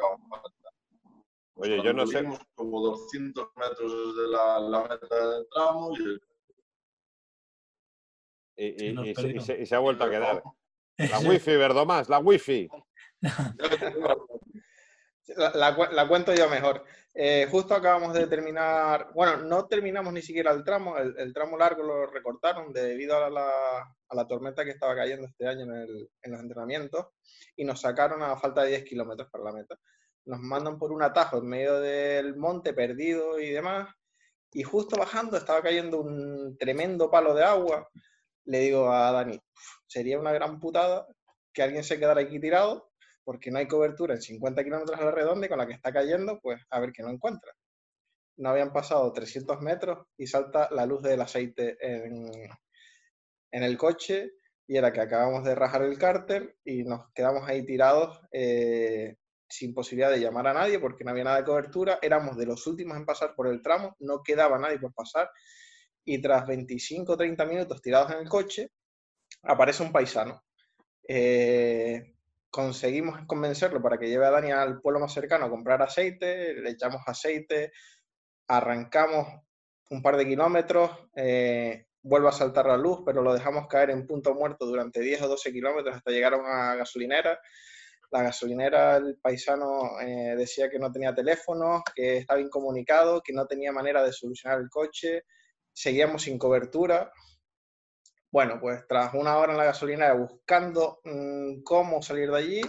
[1.62, 2.26] Oye, yo no sé.
[2.54, 6.18] como 200 metros desde la, la meta del tramo y,
[8.56, 10.42] y, y, y, se, y, se, ha vuelto a quedar.
[10.98, 12.68] La wifi, Verdomás, la wifi.
[15.36, 16.84] La, cuento yo mejor.
[17.14, 21.82] Eh, justo acabamos de terminar, bueno, no terminamos ni siquiera el tramo, el, tramo largo
[21.82, 27.08] lo recortaron debido a la, tormenta que estaba cayendo este año en, los entrenamientos
[27.56, 29.76] y nos sacaron a falta de 10 kilómetros para la meta.
[30.26, 33.88] Nos mandan por un atajo en medio del monte perdido y demás
[34.52, 37.88] y justo bajando estaba cayendo un tremendo palo de agua.
[38.44, 39.40] Le digo a Dani,
[39.86, 41.06] sería una gran putada
[41.52, 42.89] que alguien se quedara aquí tirado
[43.30, 45.92] porque no hay cobertura en 50 kilómetros a la redonda y con la que está
[45.92, 47.52] cayendo, pues a ver qué no encuentra.
[48.38, 52.28] No habían pasado 300 metros y salta la luz del aceite en,
[53.52, 54.32] el coche
[54.66, 59.14] y era que acabamos de rajar el cárter y nos quedamos ahí tirados eh,
[59.48, 62.00] sin posibilidad de llamar a nadie porque no había nada de cobertura.
[62.02, 65.30] Éramos de los últimos en pasar por el tramo, no quedaba nadie por pasar
[66.04, 68.72] y tras 25 o 30 minutos tirados en el coche,
[69.44, 70.42] aparece un paisano.
[71.06, 72.16] Eh,
[72.50, 76.70] conseguimos convencerlo para que lleve a Dani al pueblo más cercano a comprar aceite, le
[76.70, 77.72] echamos aceite,
[78.48, 79.28] arrancamos
[79.90, 84.06] un par de kilómetros, eh, vuelve a saltar la luz, pero lo dejamos caer en
[84.06, 87.38] punto muerto durante 10 o 12 kilómetros hasta llegar a una gasolinera.
[88.10, 93.46] La gasolinera, el paisano eh, decía que no tenía teléfono, que estaba incomunicado, que no
[93.46, 95.24] tenía manera de solucionar el coche.
[95.72, 97.12] Seguíamos sin cobertura.
[98.32, 102.60] Bueno, pues tras una hora en la gasolinera buscando mm, cómo salir de allí,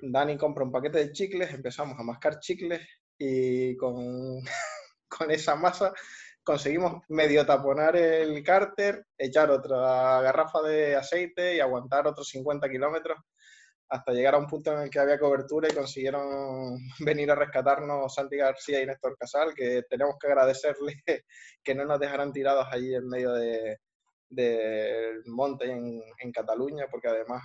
[0.00, 2.80] Dani compra un paquete de chicles, empezamos a mascar chicles
[3.18, 3.96] y con,
[5.08, 5.92] con esa masa
[6.42, 13.18] conseguimos medio taponar el cárter, echar otra garrafa de aceite y aguantar otros 50 kilómetros
[13.88, 18.14] hasta llegar a un punto en el que había cobertura y consiguieron venir a rescatarnos
[18.14, 21.02] Santi García y Néstor Casal, que tenemos que agradecerle
[21.62, 23.32] que no nos dejaran tirados allí en medio
[24.28, 27.42] del de, monte en, en, Cataluña, porque además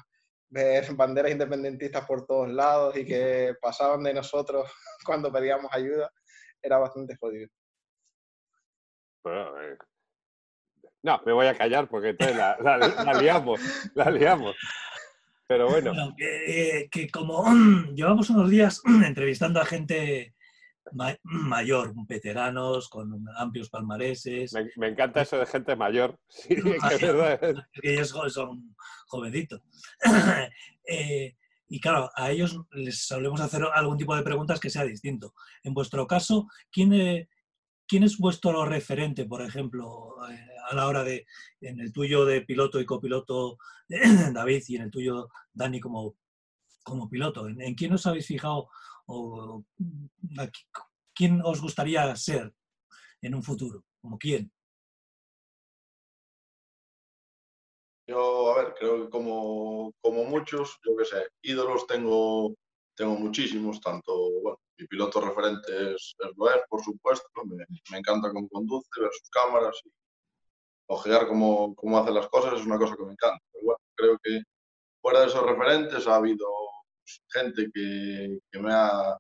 [0.50, 4.72] ver banderas independentistas por todos lados y que pasaban de nosotros
[5.06, 6.12] cuando pedíamos ayuda
[6.62, 7.50] era bastante jodido.
[9.26, 9.78] Eh,
[11.04, 13.60] no, me voy a callar porque entonces la, la, liamos,
[13.96, 14.56] la liamos.
[15.48, 15.92] Pero bueno.
[16.16, 17.44] que, que, como
[17.96, 20.36] llevamos unos días entrevistando a gente
[21.24, 24.54] mayor, veteranos, con amplios palmareses.
[24.76, 26.20] Me, encanta eso de gente mayor.
[26.30, 26.56] Sí,
[27.00, 27.56] que verdad.
[27.82, 28.76] ellos son
[29.08, 29.62] jovencitos.
[30.94, 31.38] Eh,
[31.70, 35.34] y claro, a ellos les solemos hacer algún tipo de preguntas que sea distinto.
[35.64, 37.30] En vuestro caso, ¿quién,
[37.88, 41.26] ¿quién es vuestro referente, por ejemplo, eh, a la hora de,
[41.62, 43.58] en el tuyo de piloto y copiloto,
[44.34, 46.16] David, y en el tuyo, Dani, como,
[46.84, 47.48] como piloto?
[47.48, 48.70] ¿En, quién os habéis fijado
[49.12, 49.64] o
[51.14, 52.54] quién os gustaría ser
[53.22, 53.84] en un futuro?
[54.02, 54.52] ¿Como quién?
[58.08, 62.56] Yo, a ver, creo que como, como muchos, yo qué sé, ídolos tengo,
[62.96, 68.50] tengo muchísimos, tanto, bueno, mi piloto referente es, es por supuesto, me, me, encanta cómo
[68.50, 69.92] conduce, ver sus cámaras y
[70.88, 73.44] ojear cómo, cómo hace las cosas, es una cosa que me encanta.
[73.52, 74.42] Pero bueno, creo que
[75.02, 76.46] fuera de esos referentes ha habido
[77.30, 79.18] gente que, que me ha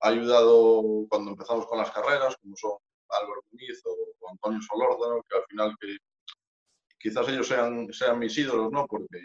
[0.00, 2.72] ayudado cuando empezamos con las carreras, como son
[3.08, 5.74] Álvaro Muniz o, Antonio Solórzano, que al final
[6.98, 8.86] quizás ellos sean, sean mis ídolos, ¿no?
[8.86, 9.18] Porque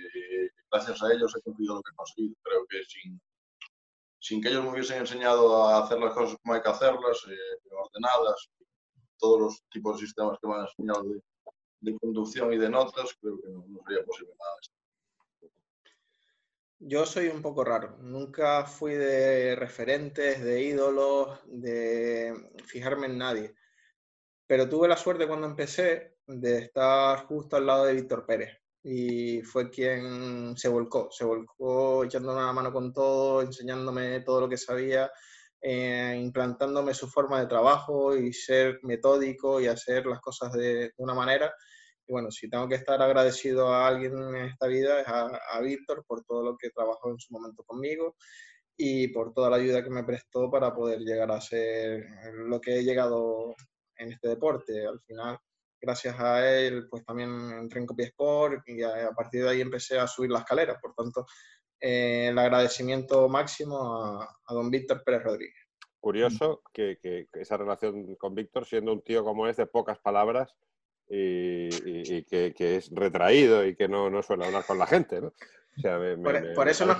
[0.71, 2.35] gracias a ellos he conseguido lo que he conseguido.
[2.41, 3.21] Creo que sin,
[4.19, 7.69] sin que ellos me hubiesen enseñado a hacer las cosas como hay que hacerlas, eh,
[7.71, 8.49] ordenadas,
[9.17, 11.21] todos los tipos de sistemas que me han enseñado de,
[11.81, 14.82] de conducción y de notas, creo que no, no sería posible nada de esto.
[16.85, 17.97] Yo soy un poco raro.
[18.01, 22.33] Nunca fui de referentes, de ídolos, de
[22.65, 23.55] fijarme en nadie.
[24.45, 28.57] Pero tuve la suerte cuando empecé de estar justo al lado de Víctor Pérez.
[28.83, 34.49] Y fue quien se volcó, se volcó echándome la mano con todo, enseñándome todo lo
[34.49, 35.09] que sabía,
[35.61, 41.13] eh, implantándome su forma de trabajo y ser metódico y hacer las cosas de una
[41.13, 41.53] manera
[42.05, 46.03] y bueno, si tengo que estar agradecido a alguien en esta vida es a, Víctor
[46.05, 48.15] por todo lo que trabajó en su momento conmigo
[48.75, 52.79] y por toda la ayuda que me prestó para poder llegar a ser lo que
[52.79, 53.55] he llegado
[53.97, 54.85] en este deporte.
[54.85, 55.37] Al final,
[55.79, 59.97] gracias a él, pues también entré en Copy Sport y a, partir de ahí empecé
[59.97, 60.77] a subir la escalera.
[60.81, 61.25] Por tanto,
[61.79, 65.55] eh, el agradecimiento máximo a, don Víctor Pérez Rodríguez.
[65.99, 70.53] Curioso que, que, esa relación con Víctor, siendo un tío como es de pocas palabras,
[71.09, 75.33] y, que, es retraído y que no, no, suele hablar con la gente, ¿no?
[76.55, 76.97] por, eso nos,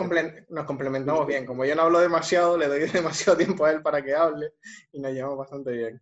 [0.65, 1.45] complementamos bien.
[1.45, 4.53] Como yo no hablo demasiado, le doy demasiado tiempo a él para que hable
[4.91, 6.01] y nos llevamos bastante bien.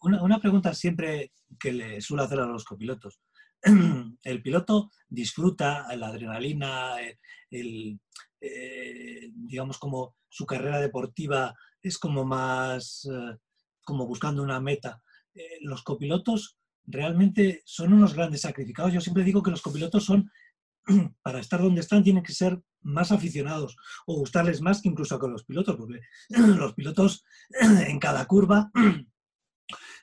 [0.00, 3.20] Una, pregunta siempre que le suelo hacer a los copilotos.
[4.24, 6.96] El piloto disfruta la adrenalina,
[7.50, 8.00] el,
[8.40, 13.36] eh, digamos como su carrera deportiva es como más eh,
[13.84, 15.02] como buscando una meta.
[15.34, 16.58] Eh, los copilotos
[16.90, 18.92] realmente son unos grandes sacrificados.
[18.92, 20.30] Yo siempre digo que los copilotos son,
[21.22, 23.76] para estar donde están, tienen que ser más aficionados
[24.06, 27.24] o gustarles más que incluso con los pilotos, porque los pilotos
[27.60, 28.70] en cada curva,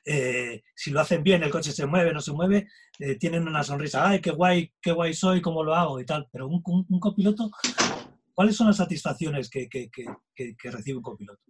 [0.04, 3.62] eh, si lo hacen bien, el coche se mueve, no se mueve, eh, tienen una
[3.62, 6.28] sonrisa, ay, qué guay, qué guay soy, cómo lo hago y tal.
[6.32, 6.62] Pero un,
[7.00, 7.50] copiloto,
[8.34, 9.68] ¿cuáles son las satisfacciones que
[10.70, 11.42] recibe un copiloto?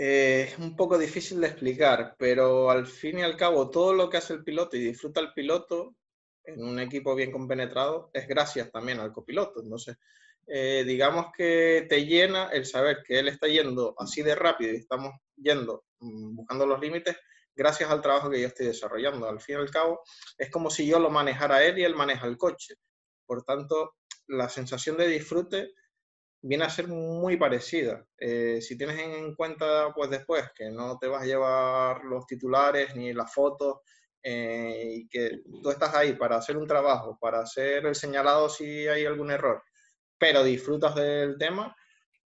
[0.00, 4.08] Eh, es un poco difícil de explicar, pero al fin y al cabo todo lo
[4.08, 5.96] que hace el piloto y disfruta el piloto
[6.44, 9.60] en un equipo bien compenetrado es gracias también al copiloto.
[9.60, 9.96] Entonces,
[10.46, 14.76] eh, digamos que te llena el saber que él está yendo así de rápido y
[14.76, 17.16] estamos yendo mm, buscando los límites
[17.56, 19.28] gracias al trabajo que yo estoy desarrollando.
[19.28, 20.02] Al fin y al cabo,
[20.38, 22.76] es como si yo lo manejara él y él maneja el coche.
[23.26, 23.96] Por tanto,
[24.28, 25.72] la sensación de disfrute
[26.40, 28.04] viene a ser muy parecida.
[28.16, 32.94] Eh, si tienes en cuenta, pues después, que no te vas a llevar los titulares
[32.94, 33.80] ni las fotos
[34.22, 38.86] eh, y que tú estás ahí para hacer un trabajo, para hacer el señalado si
[38.86, 39.62] hay algún error,
[40.18, 41.74] pero disfrutas del tema,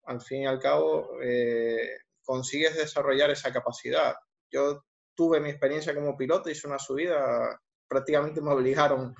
[0.04, 4.14] al fin y al cabo eh, consigues desarrollar esa capacidad.
[4.50, 9.14] Yo tuve mi experiencia como piloto, hice una subida, prácticamente me obligaron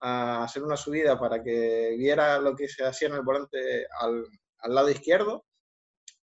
[0.00, 4.24] a hacer una subida para que viera lo que se hacía en el volante al,
[4.58, 5.44] al lado izquierdo.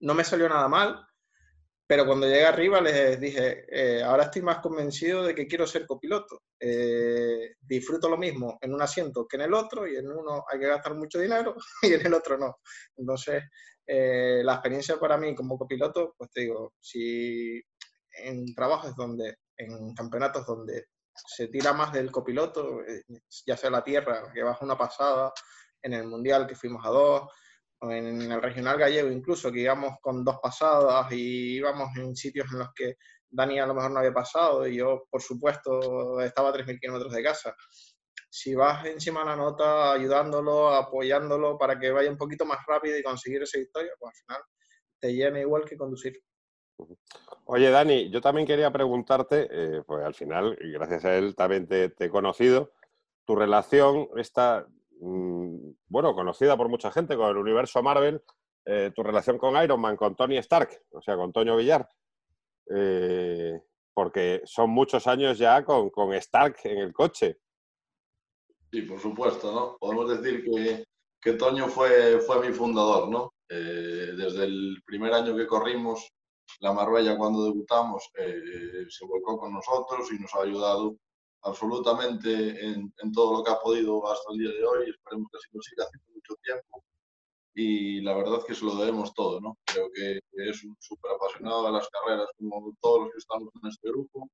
[0.02, 1.06] No me salió nada mal,
[1.90, 5.88] pero cuando llegué arriba les dije, eh, ahora estoy más convencido de que quiero ser
[5.88, 6.44] copiloto.
[6.60, 10.60] Eh, disfruto lo mismo en un asiento que en el otro y en uno hay
[10.60, 12.58] que gastar mucho dinero y en el otro no.
[12.96, 13.44] Entonces,
[13.88, 17.60] eh, la experiencia para mí como copiloto, pues te digo, si
[18.12, 22.82] en trabajos donde, en campeonatos donde se tira más del copiloto,
[23.46, 25.32] ya sea la tierra, que baja una pasada,
[25.82, 27.30] en el mundial que fuimos a dos,
[27.82, 32.60] en el regional gallego incluso, que íbamos con dos pasadas y íbamos en sitios en
[32.60, 32.96] los que
[33.30, 37.14] Dani a lo mejor no había pasado y yo, por supuesto, estaba a 3.000 kilómetros
[37.14, 37.56] de casa.
[38.30, 42.98] Si vas encima de la nota ayudándolo, apoyándolo para que vaya un poquito más rápido
[42.98, 44.44] y conseguir esa victoria, pues al final
[45.00, 46.20] te llena igual que conducir.
[47.46, 51.94] Oye, Dani, yo también quería preguntarte, eh, pues al final, gracias a él también te,
[51.98, 52.72] he conocido,
[53.26, 54.68] tu relación, esta
[55.02, 58.22] Mm, bueno, conocida por mucha gente con el universo Marvel,
[58.66, 61.88] eh, tu relación con Iron Man, con Tony Stark, o sea, con Toño Villar,
[62.70, 63.62] eh,
[63.94, 67.40] porque son muchos años ya con, Stark en el coche.
[68.72, 69.78] Sí, por supuesto, ¿no?
[69.80, 70.44] Podemos decir
[71.22, 73.34] que, Toño fue, fue mi fundador, ¿no?
[73.48, 76.08] Desde el primer año que corrimos
[76.60, 80.96] la Marbella cuando debutamos, se volcó con nosotros y nos ha ayudado
[81.44, 84.90] absolutamente en, todo lo que ha podido hasta el día de hoy.
[84.90, 86.84] Esperemos que así lo siga haciendo mucho tiempo.
[87.56, 89.58] Y la verdad es que se lo debemos todo, ¿no?
[89.66, 93.70] Creo que es un súper apasionado de las carreras, como todos los que estamos en
[93.70, 94.30] este grupo,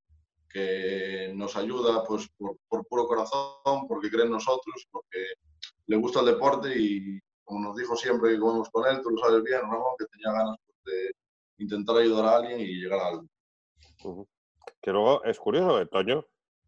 [0.48, 5.24] que nos ayuda pues por, puro corazón, porque cree en nosotros, porque
[5.86, 9.18] le gusta el deporte y como nos dijo siempre que comemos con él, tú lo
[9.18, 11.12] sabes bien, Ramón, que tenía ganas pues, de
[11.58, 14.28] intentar ayudar a alguien y llegar a algo.
[14.80, 16.26] Que luego es curioso, de Toño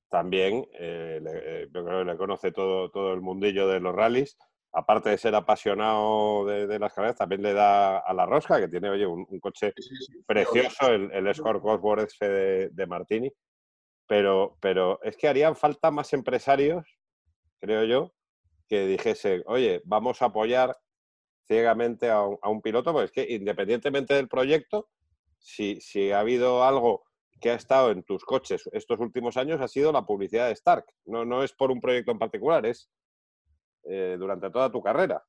[0.09, 4.37] también eh, le, eh, le conoce todo, todo el mundillo de los rallies.
[4.73, 8.91] Aparte de ser apasionado de, las carreras, también le da a la rosca, que tiene
[8.91, 9.73] oye, un, coche
[10.27, 13.33] precioso, el, el Escort Cosworth de, de, Martini.
[14.07, 16.87] Pero, pero es que harían falta más empresarios,
[17.61, 18.13] creo yo,
[18.69, 20.77] que dijesen, oye, vamos a apoyar
[21.49, 24.89] ciegamente a un, a un piloto, porque es que independientemente del proyecto,
[25.39, 27.05] si, si ha habido algo
[27.41, 30.85] que ha estado en tus coches estos últimos años ha sido la publicidad de Stark.
[31.07, 32.91] No, no es por un proyecto en particular, es
[33.85, 35.25] eh, durante toda tu carrera.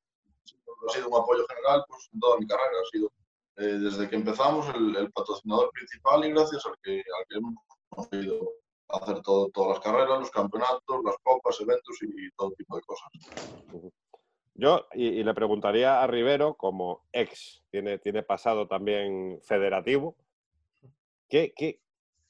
[0.88, 2.70] Ha sido un apoyo general pues, en toda mi carrera.
[2.82, 3.12] Ha sido
[3.56, 7.54] eh, desde que empezamos el, patrocinador principal y gracias al que, al que hemos
[7.88, 8.50] conseguido
[8.88, 13.08] hacer todo, todas las carreras, los campeonatos, las copas, eventos y todo tipo de cosas.
[14.60, 20.16] Yo, y, le preguntaría a Rivero, como ex, tiene, tiene pasado también federativo,
[21.30, 21.80] ¿qué, qué,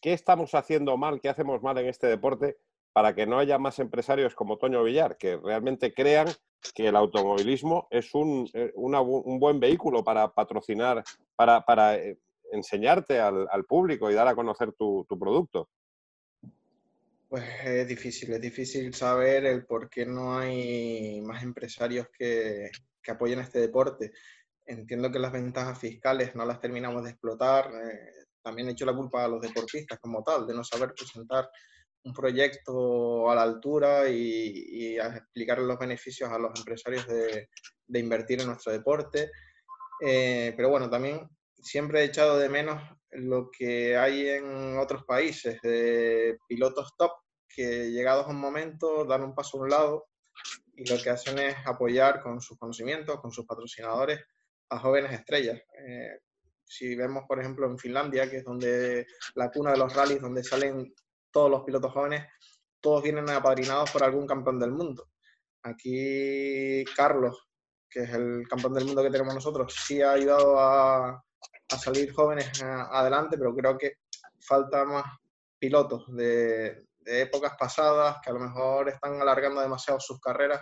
[0.00, 2.56] ¿qué estamos haciendo mal, qué hacemos mal en este deporte
[2.92, 6.28] para que no haya más empresarios como Toño Villar, que realmente crean
[6.72, 11.02] que el automovilismo es un, eh, buen vehículo para patrocinar,
[11.34, 12.16] para, eh,
[12.52, 15.68] enseñarte al, público y dar a conocer tu, producto?
[17.30, 22.68] Pues es difícil, es difícil saber el por qué no hay más empresarios que,
[23.06, 24.10] apoyen este deporte.
[24.66, 27.70] Entiendo que las ventajas fiscales no las terminamos de explotar.
[27.72, 31.48] Eh, también he hecho la culpa a los deportistas como tal, de no saber presentar
[32.02, 37.48] un proyecto a la altura y, explicar los beneficios a los empresarios de,
[38.00, 39.30] invertir en nuestro deporte.
[40.04, 45.60] Eh, pero bueno, también siempre he echado de menos lo que hay en otros países,
[45.62, 47.12] de pilotos top
[47.48, 50.06] que llegados a un momento dan un paso a un lado
[50.74, 54.20] y lo que hacen es apoyar con sus conocimientos, con sus patrocinadores
[54.70, 55.60] a jóvenes estrellas.
[55.86, 56.20] Eh,
[56.64, 60.44] si vemos, por ejemplo, en Finlandia, que es donde la cuna de los rallies, donde
[60.44, 60.94] salen
[61.32, 62.26] todos los pilotos jóvenes,
[62.80, 65.10] todos vienen apadrinados por algún campeón del mundo.
[65.62, 67.48] Aquí Carlos,
[67.90, 71.22] que es el campeón del mundo que tenemos nosotros, sí ha ayudado a,
[71.70, 73.98] a salir jóvenes adelante, pero creo que
[74.40, 75.04] falta más
[75.58, 80.60] pilotos de, épocas pasadas que a lo mejor están alargando demasiado sus carreras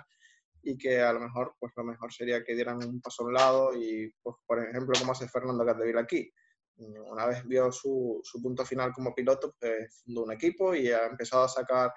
[0.63, 3.35] y que a lo mejor, pues lo mejor sería que dieran un paso a un
[3.35, 6.33] lado y, pues, por ejemplo, como hace Fernando Capdeville aquí.
[6.77, 11.07] Una vez vio su, su, punto final como piloto, pues fundó un equipo y ha
[11.07, 11.93] empezado a sacar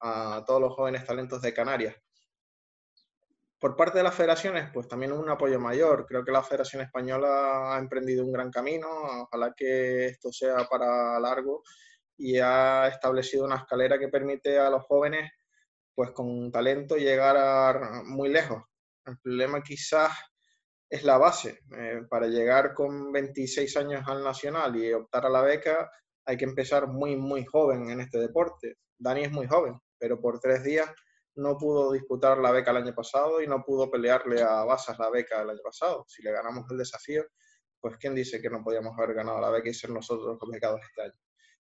[0.00, 1.94] a todos los jóvenes talentos de Canarias.
[3.58, 6.06] Por parte de las federaciones, pues también un apoyo mayor.
[6.06, 8.88] Creo que la Federación Española ha emprendido un gran camino.
[9.22, 11.62] Ojalá que esto sea para largo
[12.16, 15.30] y ha establecido una escalera que permite a los jóvenes,
[15.94, 18.62] pues con talento, llegar muy lejos.
[19.06, 20.12] El problema quizás
[20.88, 21.60] es la base.
[21.76, 25.90] Eh, para llegar con 26 años al Nacional y optar a la beca,
[26.26, 28.76] hay que empezar muy, muy joven en este deporte.
[28.98, 30.88] Dani es muy joven, pero por tres días
[31.36, 35.10] no pudo disputar la beca el año pasado y no pudo pelearle a Basas la
[35.10, 36.04] beca el año pasado.
[36.08, 37.24] Si le ganamos el desafío,
[37.80, 40.80] pues quién dice que no podíamos haber ganado la beca y ser nosotros los becados
[40.82, 41.20] este año.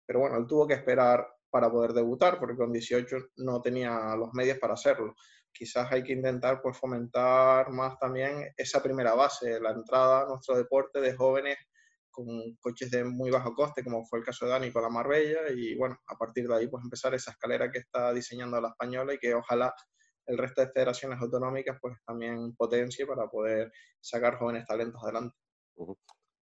[0.06, 4.32] Pero bueno, él tuvo que esperar para poder debutar porque con 18 no tenía los
[4.32, 5.14] medios para hacerlo.
[5.52, 10.56] Quizás hay que intentar pues fomentar más también esa primera base, la entrada a nuestro
[10.56, 11.56] deporte de jóvenes
[12.16, 15.50] con coches de muy bajo coste, como fue el caso de Dani con la Marbella,
[15.54, 19.12] y bueno, a partir de ahí pues empezar esa escalera que está diseñando la española
[19.12, 19.74] y que ojalá
[20.24, 25.36] el resto de federaciones autonómicas pues también potencie para poder sacar jóvenes talentos adelante.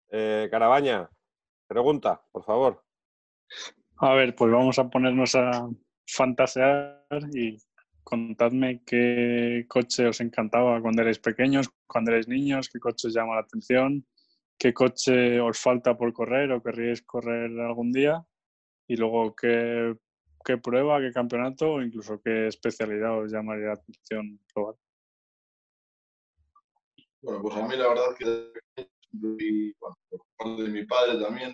[0.09, 1.09] Eh, Carabaña,
[1.67, 2.83] pregunta, por favor.
[3.97, 5.67] A ver, pues vamos a ponernos a
[6.07, 7.57] fantasear y
[8.03, 13.35] contadme qué coche os encantaba cuando erais pequeños, cuando erais niños, qué coche os llama
[13.35, 14.07] la atención,
[14.57, 18.25] qué coche os falta por correr o querríais correr algún día
[18.87, 19.95] y luego qué,
[20.43, 24.75] qué prueba, qué campeonato o incluso qué especialidad os llamaría la atención probar.
[27.21, 28.51] Bueno, pues a mí la verdad que
[29.79, 31.53] bueno, por parte de mi padre también,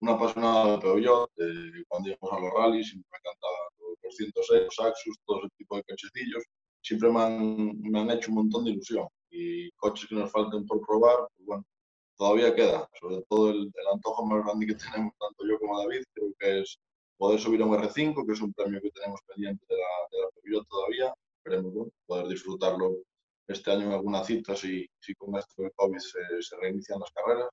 [0.00, 4.86] un apasionado de Peugeot, de cuando íbamos a los rallies, me encantaba los 206, los
[4.86, 6.44] Axus, todo ese tipo de cochecillos,
[6.82, 9.08] siempre me han, me han hecho un montón de ilusión.
[9.30, 11.64] Y coches que nos falten por probar, pues bueno,
[12.18, 16.34] todavía queda, sobre todo el, antojo más grande que tenemos tanto yo como David, creo
[16.38, 16.78] que es
[17.16, 20.58] poder subir a un R5, que es un premio que tenemos pendiente de la, de
[20.58, 22.96] la todavía, esperemos poder disfrutarlo
[23.46, 27.48] este año en alguna cita si, si con esto del COVID se, reinician las carreras.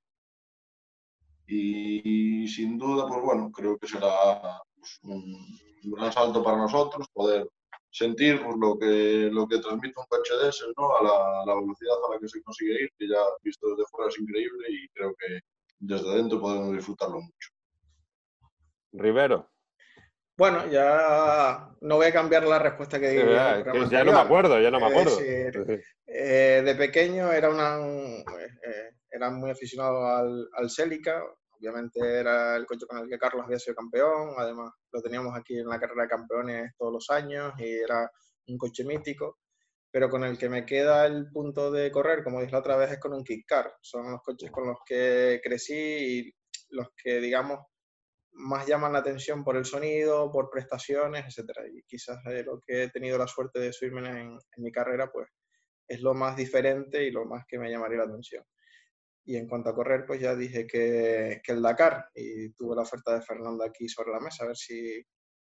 [1.47, 5.35] Y sin duda, pues bueno, creo que será pues, un,
[5.83, 7.47] gran salto para nosotros poder
[7.95, 10.97] sentir pues, lo, que, lo que transmite un coche de ese, ¿no?
[10.97, 14.09] a, la, la, velocidad a la que se consigue ir, que ya visto desde fuera
[14.09, 15.39] es increíble y creo que
[15.79, 17.49] desde dentro podemos disfrutarlo mucho.
[18.91, 19.49] Rivero.
[20.37, 23.89] Bueno, ya no voy a cambiar la respuesta que di.
[23.89, 25.17] ya no me acuerdo, ya no me acuerdo.
[25.21, 31.23] eh, de pequeño era, una, eh, era muy aficionado al, al Celica,
[31.65, 35.57] obviamente era el coche con el que Carlos había sido campeón, además lo teníamos aquí
[35.57, 38.09] en la carrera de campeones todos los años y era
[38.47, 39.39] un coche mítico,
[39.91, 42.91] pero con el que me queda el punto de correr, como dije la otra vez,
[42.91, 43.73] es con un Kick Car.
[43.81, 46.35] Son los coches con los que crecí y
[46.69, 47.59] los que, digamos,
[48.31, 51.65] más llaman la atención por el sonido, por prestaciones, etcétera.
[51.67, 55.29] Y quizás lo que he tenido la suerte de subirme en, en mi carrera, pues
[55.87, 58.43] es lo más diferente y lo más que me llamaría la atención.
[59.25, 62.83] Y en cuanto a correr, pues ya dije que, que el Dakar y tuve la
[62.83, 65.03] oferta de Fernando aquí sobre la mesa, a ver si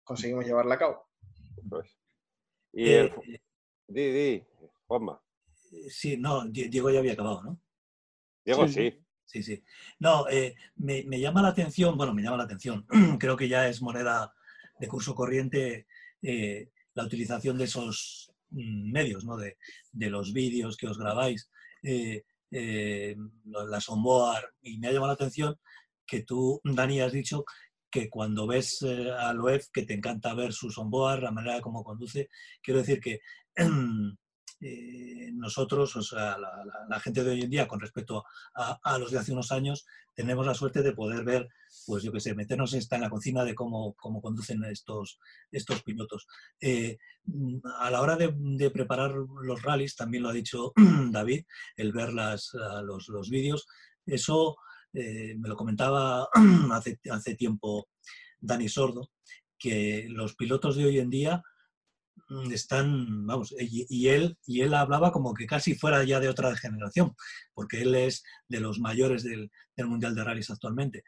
[0.04, 1.08] conseguimos llevarla a cabo.
[1.70, 1.96] Pues.
[2.74, 3.08] Y el...
[3.08, 3.42] eh,
[3.88, 4.44] di, di,
[4.88, 5.22] Juanma.
[5.90, 7.62] Sí, no, Diego ya había acabado, ¿no?
[8.44, 9.06] Diego sí.
[9.26, 9.64] Sí, sí.
[10.00, 12.88] No, eh, me, me, llama la atención, bueno, me llama la atención,
[13.20, 14.34] creo que ya es moneda
[14.80, 15.86] de curso corriente
[16.24, 19.38] eh, la utilización de esos mm, medios, ¿no?
[19.38, 19.58] De,
[19.92, 21.52] de los vídeos que os grabáis.
[21.84, 25.56] Eh, eh, la onboard, y me ha llamado la atención
[26.06, 27.46] que tú, Dani, has dicho
[27.92, 31.84] que cuando ves eh, a Loef, que te encanta ver su onboard, la manera como
[31.84, 32.30] conduce,
[32.62, 33.20] quiero decir que
[34.62, 39.20] eh, nosotros, o sea, la, gente de hoy en día, con respecto a, los de
[39.20, 41.48] hace unos años, tenemos la suerte de poder ver,
[41.86, 45.20] pues yo qué sé, meternos esta en la cocina de cómo, cómo conducen estos,
[45.52, 46.28] estos pilotos.
[46.60, 46.98] Eh,
[47.80, 50.74] a la hora de, preparar los rallies, también lo ha dicho
[51.12, 51.46] David,
[51.78, 52.52] el ver las,
[52.84, 53.66] los, los vídeos,
[54.06, 54.58] eso
[54.94, 56.28] eh, me lo comentaba
[56.74, 57.88] hace, hace tiempo
[58.40, 59.12] Dani Sordo,
[59.58, 61.44] que los pilotos de hoy en día
[62.52, 66.56] están, vamos, y, y, él, y él hablaba como que casi fuera ya de otra
[66.56, 67.16] generación,
[67.54, 71.04] porque él es de los mayores del, del Mundial de Rallys actualmente,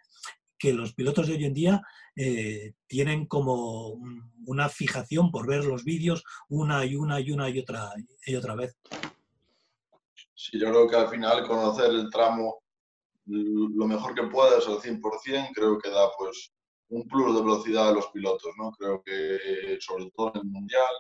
[0.58, 1.82] que los pilotos de hoy en día
[2.16, 4.00] eh, tienen como
[4.46, 7.92] una fijación por ver los vídeos una y una y una y otra,
[8.26, 8.78] y otra vez.
[10.36, 12.62] Sí, yo creo que al final conocer el tramo
[13.26, 16.52] lo mejor que puedas al 100%, creo que da pues
[16.92, 18.72] un plus de velocidad a los pilotos, ¿no?
[18.74, 20.94] Creo que sobre todo en el Mundial,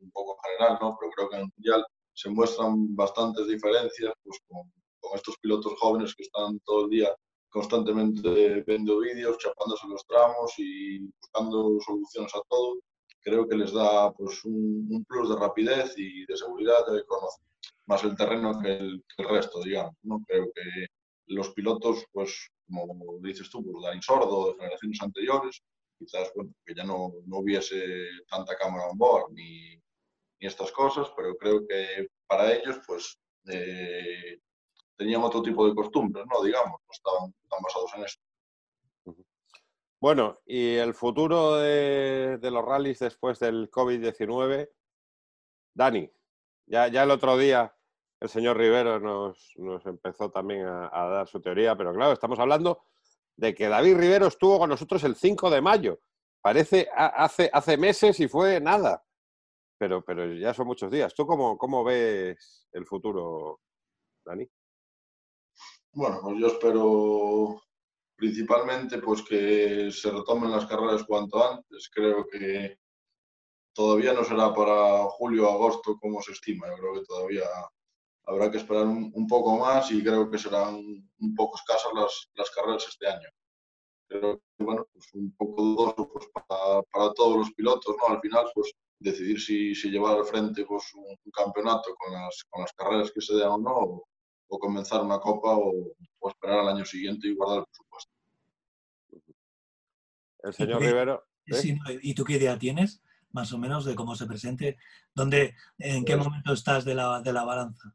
[0.00, 0.96] un poco general, ¿no?
[0.98, 4.72] Pero creo que en el Mundial se muestran bastantes diferencias pues, con,
[5.14, 7.14] estos pilotos jóvenes que están todo el día
[7.50, 12.78] constantemente viendo vídeos, chapándose los tramos y buscando soluciones a todo.
[13.20, 17.44] Creo que les da pues, un, plus de rapidez y de seguridad de conocer
[17.86, 19.94] más el terreno que el, que el resto, digamos.
[20.02, 20.20] ¿no?
[20.26, 20.86] Creo que
[21.26, 25.62] los pilotos, pues como dices tú, Dani Sordo, de generaciones anteriores,
[25.98, 31.08] quizás bueno, que ya no, no hubiese tanta cámara on board ni, ni estas cosas,
[31.16, 34.38] pero creo que para ellos pues eh,
[34.96, 36.42] tenían otro tipo de costumbres, ¿no?
[36.42, 38.22] Digamos, no estaban tan basados en esto.
[40.00, 44.68] Bueno, y el futuro de, de los rallies después del COVID-19,
[45.72, 46.10] Dani,
[46.66, 47.74] ya, ya el otro día
[48.24, 49.54] el señor Rivero nos,
[49.84, 52.84] empezó también a, dar su teoría, pero claro, estamos hablando
[53.36, 56.00] de que David Rivero estuvo con nosotros el 5 de mayo.
[56.40, 59.04] Parece hace, hace meses y fue nada,
[59.78, 61.14] pero, pero ya son muchos días.
[61.14, 63.60] ¿Tú cómo, cómo ves el futuro,
[64.24, 64.48] Dani?
[65.92, 67.62] Bueno, pues yo espero
[68.16, 71.90] principalmente pues que se retomen las carreras cuanto antes.
[71.92, 72.78] Creo que
[73.74, 76.68] todavía no será para julio o agosto como se estima.
[76.68, 77.44] Yo creo que todavía
[78.26, 82.30] habrá que esperar un, un poco más y creo que serán un poco escasas las,
[82.34, 83.28] las carreras este año.
[84.08, 88.14] Creo que, bueno, pues un poco dudoso pues, para, para, todos los pilotos, ¿no?
[88.14, 92.44] Al final, pues decidir si, si llevar al frente pues, un, un, campeonato con las,
[92.48, 94.08] con las carreras que se den o no, o,
[94.48, 95.72] o comenzar una copa o,
[96.20, 98.12] o, esperar al año siguiente y guardar el presupuesto.
[100.42, 101.26] El señor ¿Y Rivero.
[101.46, 101.54] ¿eh?
[101.54, 103.02] Sí, ¿Y tú qué idea tienes,
[103.32, 104.78] más o menos, de cómo se presente?
[105.14, 107.94] ¿Dónde, ¿En qué pues, momento estás de la, de la balanza?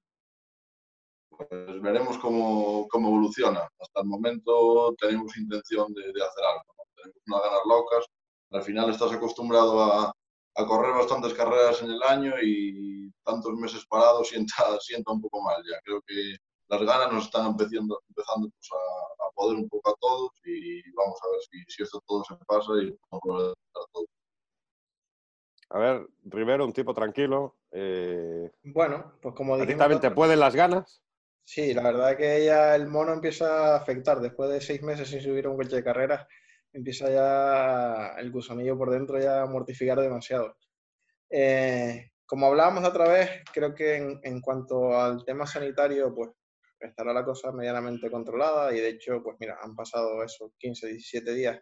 [1.48, 3.62] Pues veremos cómo, cómo, evoluciona.
[3.80, 6.74] Hasta el momento tenemos intención de, de hacer algo.
[6.78, 6.84] ¿no?
[6.96, 8.06] Tenemos unas ganas locas.
[8.52, 10.12] Al final estás acostumbrado a,
[10.56, 15.42] a, correr bastantes carreras en el año y tantos meses parados sienta, sienta un poco
[15.42, 15.80] mal ya.
[15.86, 16.36] Creo que
[16.68, 20.82] las ganas nos están empezando, empezando pues, a, a, poder un poco a todos y
[20.92, 24.06] vamos a ver si, si esto todo se pasa y vamos a todo.
[25.70, 27.56] A ver, Rivero, un tipo tranquilo.
[27.72, 28.52] Eh...
[28.64, 29.70] Bueno, pues como dijimos...
[29.70, 31.02] ¿A ti también te pueden las ganas?
[31.52, 34.20] Sí, la verdad que ya el mono empieza a afectar.
[34.20, 36.28] Después de seis meses sin subir un coche de carreras,
[36.72, 40.56] empieza ya el gusanillo por dentro ya a mortificar demasiado.
[41.28, 46.30] Eh, como hablábamos otra vez, creo que en, cuanto al tema sanitario, pues
[46.80, 51.34] estará la cosa medianamente controlada y de hecho, pues mira, han pasado esos 15, 17
[51.34, 51.60] días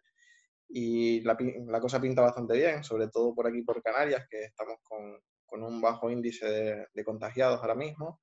[0.67, 1.37] y la,
[1.79, 6.11] cosa pinta bastante bien, sobre todo por aquí por Canarias, que estamos con, un bajo
[6.11, 8.19] índice de contagiados ahora mismo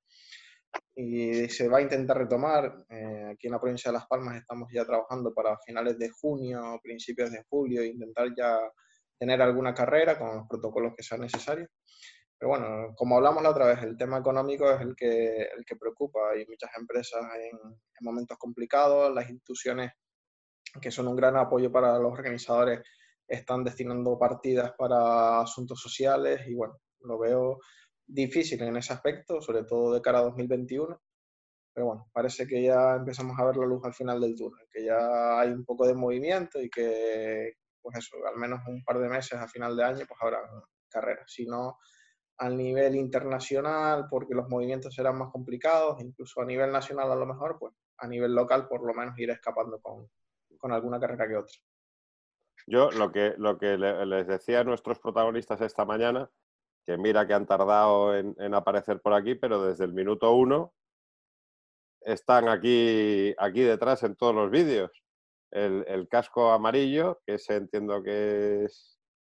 [0.94, 2.84] y se va a intentar retomar.
[2.88, 6.78] Eh, aquí en la provincia de Las Palmas estamos ya trabajando para finales de junio,
[6.82, 8.58] principios de julio, intentar ya
[9.18, 11.68] tener alguna carrera con los protocolos que sean necesarios.
[12.38, 15.76] Pero bueno, como hablamos la otra vez, el tema económico es el que, el que
[15.76, 16.30] preocupa.
[16.32, 19.92] Hay muchas empresas en, en momentos complicados, las instituciones
[20.80, 22.80] que son un gran apoyo para los organizadores
[23.26, 27.58] están destinando partidas para asuntos sociales y bueno, lo veo
[28.06, 31.00] difícil en ese aspecto, sobre todo de cara a 2021.
[31.72, 34.84] Pero bueno, parece que ya empezamos a ver la luz al final del túnel, que
[34.84, 39.08] ya hay un poco de movimiento y que, pues eso, al menos un par de
[39.08, 40.38] meses a final de año, pues habrá
[40.88, 41.24] carreras.
[41.26, 41.78] Si no,
[42.38, 47.26] al nivel internacional, porque los movimientos serán más complicados, incluso a nivel nacional a lo
[47.26, 50.08] mejor, pues a nivel local por lo menos ir escapando con,
[50.58, 51.54] con alguna carrera que otra.
[52.66, 56.30] Yo lo que, lo que les decía a nuestros protagonistas esta mañana
[56.84, 60.74] que mira que han tardado en, en, aparecer por aquí, pero desde el minuto uno
[62.00, 64.90] están aquí, aquí detrás en todos los vídeos.
[65.50, 68.98] El, el, casco amarillo, que ese entiendo que es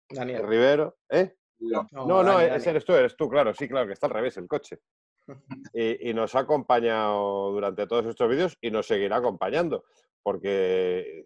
[0.10, 0.48] Daniel.
[0.48, 0.98] Rivero.
[1.10, 1.36] ¿Eh?
[1.60, 4.38] No, no, no ese eres tú, eres tú, claro, sí, claro, que está al revés
[4.38, 4.80] el coche.
[5.74, 9.84] Y, y, nos ha acompañado durante todos estos vídeos y nos seguirá acompañando,
[10.22, 11.26] porque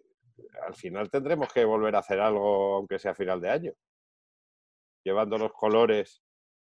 [0.66, 3.72] al final tendremos que volver a hacer algo, aunque sea a final de año
[5.04, 6.22] llevando los colores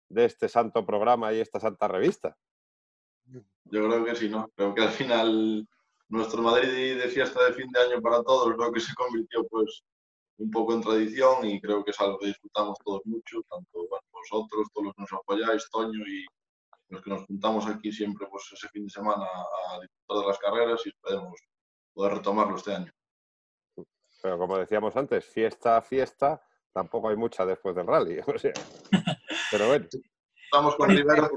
[0.09, 2.37] de este santo programa y esta santa revista.
[3.65, 4.51] Yo creo que sí, ¿no?
[4.55, 5.67] Creo que al final
[6.09, 9.83] nuestro Madrid de fiesta de fin de año para todos creo que se convirtió pues
[10.37, 14.69] un poco en tradición y creo que es algo que disfrutamos todos mucho, tanto vosotros,
[14.73, 16.27] todos los que nos apoyáis, Toño y
[16.89, 20.39] los que nos juntamos aquí siempre pues ese fin de semana a disfrutar de las
[20.39, 21.41] carreras y esperemos
[21.93, 22.93] poder retomarlo este año.
[24.23, 26.43] Pero como decíamos antes, fiesta, fiesta,
[26.75, 28.19] tampoco hay mucha después del rally.
[28.27, 28.53] O sea,
[29.51, 29.87] pero bueno.
[30.45, 31.31] Estamos con Rivero,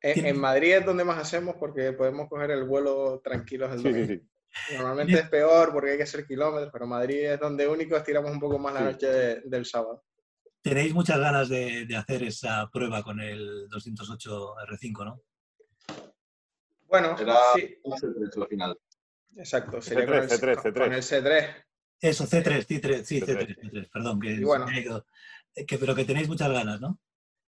[0.00, 4.06] en, en, Madrid es donde más hacemos porque podemos coger el vuelo tranquilos el domingo.
[4.06, 4.76] Sí, sí, sí.
[4.76, 8.38] Normalmente es peor porque hay que hacer kilómetros, pero Madrid es donde único estiramos un
[8.38, 10.04] poco más la noche de, del sábado.
[10.62, 15.20] Tenéis muchas ganas de, de, hacer esa prueba con el 208 R5, ¿no?
[16.86, 17.78] Bueno, Será sí.
[17.84, 18.78] el final.
[19.36, 20.72] Exacto, sería C3, con, el, C3, C3.
[20.74, 21.64] con el C3.
[22.04, 24.66] Eso, C3, C3, sí, C3, C3, perdón, que, bueno,
[25.66, 27.00] que, pero que tenéis muchas ganas, ¿no?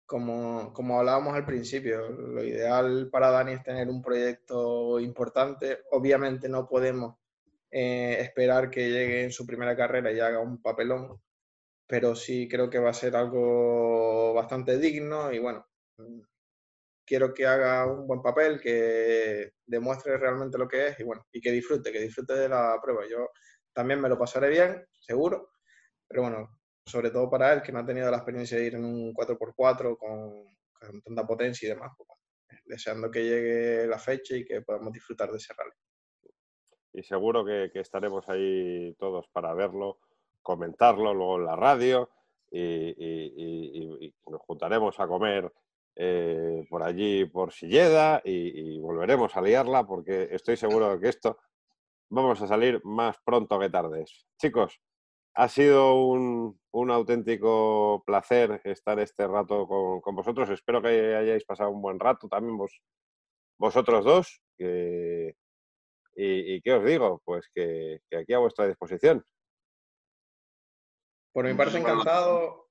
[0.06, 5.80] Como, como hablábamos al principio, lo ideal para Dani es tener un proyecto importante.
[5.90, 7.16] Obviamente no podemos
[7.68, 11.20] eh, esperar que llegue en su primera carrera y haga un papelón,
[11.88, 16.20] pero sí creo que va a ser algo bastante digno y bueno, mm,
[17.04, 21.40] quiero que haga un buen papel, que demuestre realmente lo que es y bueno, y
[21.40, 23.02] que disfrute, que disfrute de la prueba.
[23.10, 23.30] Yo
[23.74, 25.50] también me lo pasaré bien, seguro,
[26.06, 28.84] pero bueno, sobre todo para él, que no ha tenido la experiencia de ir en
[28.84, 32.08] un 4x4 con, tanta potencia y demás, pues,
[32.64, 35.72] deseando que llegue la fecha y que podamos disfrutar de ese rally.
[36.92, 39.98] Y seguro que, estaremos ahí todos para verlo,
[40.42, 42.10] comentarlo luego en la radio
[42.50, 45.52] y, nos juntaremos a comer
[45.96, 51.38] eh, por allí, por Silleda y, volveremos a liarla porque estoy seguro de que esto
[52.14, 54.04] vamos a salir más pronto que tarde.
[54.40, 54.80] Chicos,
[55.34, 56.58] ha sido un,
[56.90, 59.66] auténtico placer estar este rato
[60.02, 60.48] con, vosotros.
[60.50, 62.80] Espero que hayáis pasado un buen rato también vos,
[63.58, 64.40] vosotros dos.
[66.16, 69.24] Y, qué os digo, pues que, aquí a vuestra disposición.
[71.32, 72.68] Por mi parte, encantado.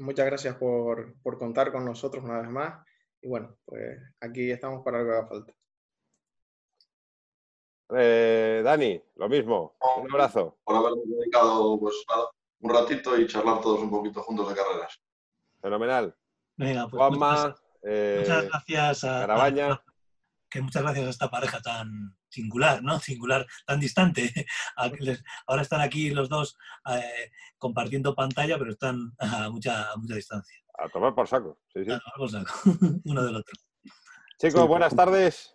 [0.00, 2.84] Muchas gracias por, contar con nosotros una vez más.
[3.22, 5.54] Y bueno, pues aquí estamos para lo que haga falta.
[7.96, 9.76] Eh, Dani, lo mismo.
[9.98, 10.58] Un abrazo.
[10.64, 11.94] Por habernos dedicado pues,
[12.60, 15.00] un ratito y charlar todos un poquito juntos de carreras.
[15.60, 16.16] Fenomenal.
[16.56, 19.82] Venga, pues Juanma, muchas, eh, gracias a, Carabaña.
[20.50, 22.98] que muchas gracias a esta pareja tan, singular, ¿no?
[22.98, 24.32] Singular, tan distante.
[25.46, 26.56] Ahora están aquí los dos
[26.90, 30.58] eh, compartiendo pantalla, pero están a mucha, mucha distancia.
[30.78, 31.90] A tomar por saco, sí, sí.
[33.04, 33.54] uno del otro.
[34.38, 35.54] Chicos, buenas tardes.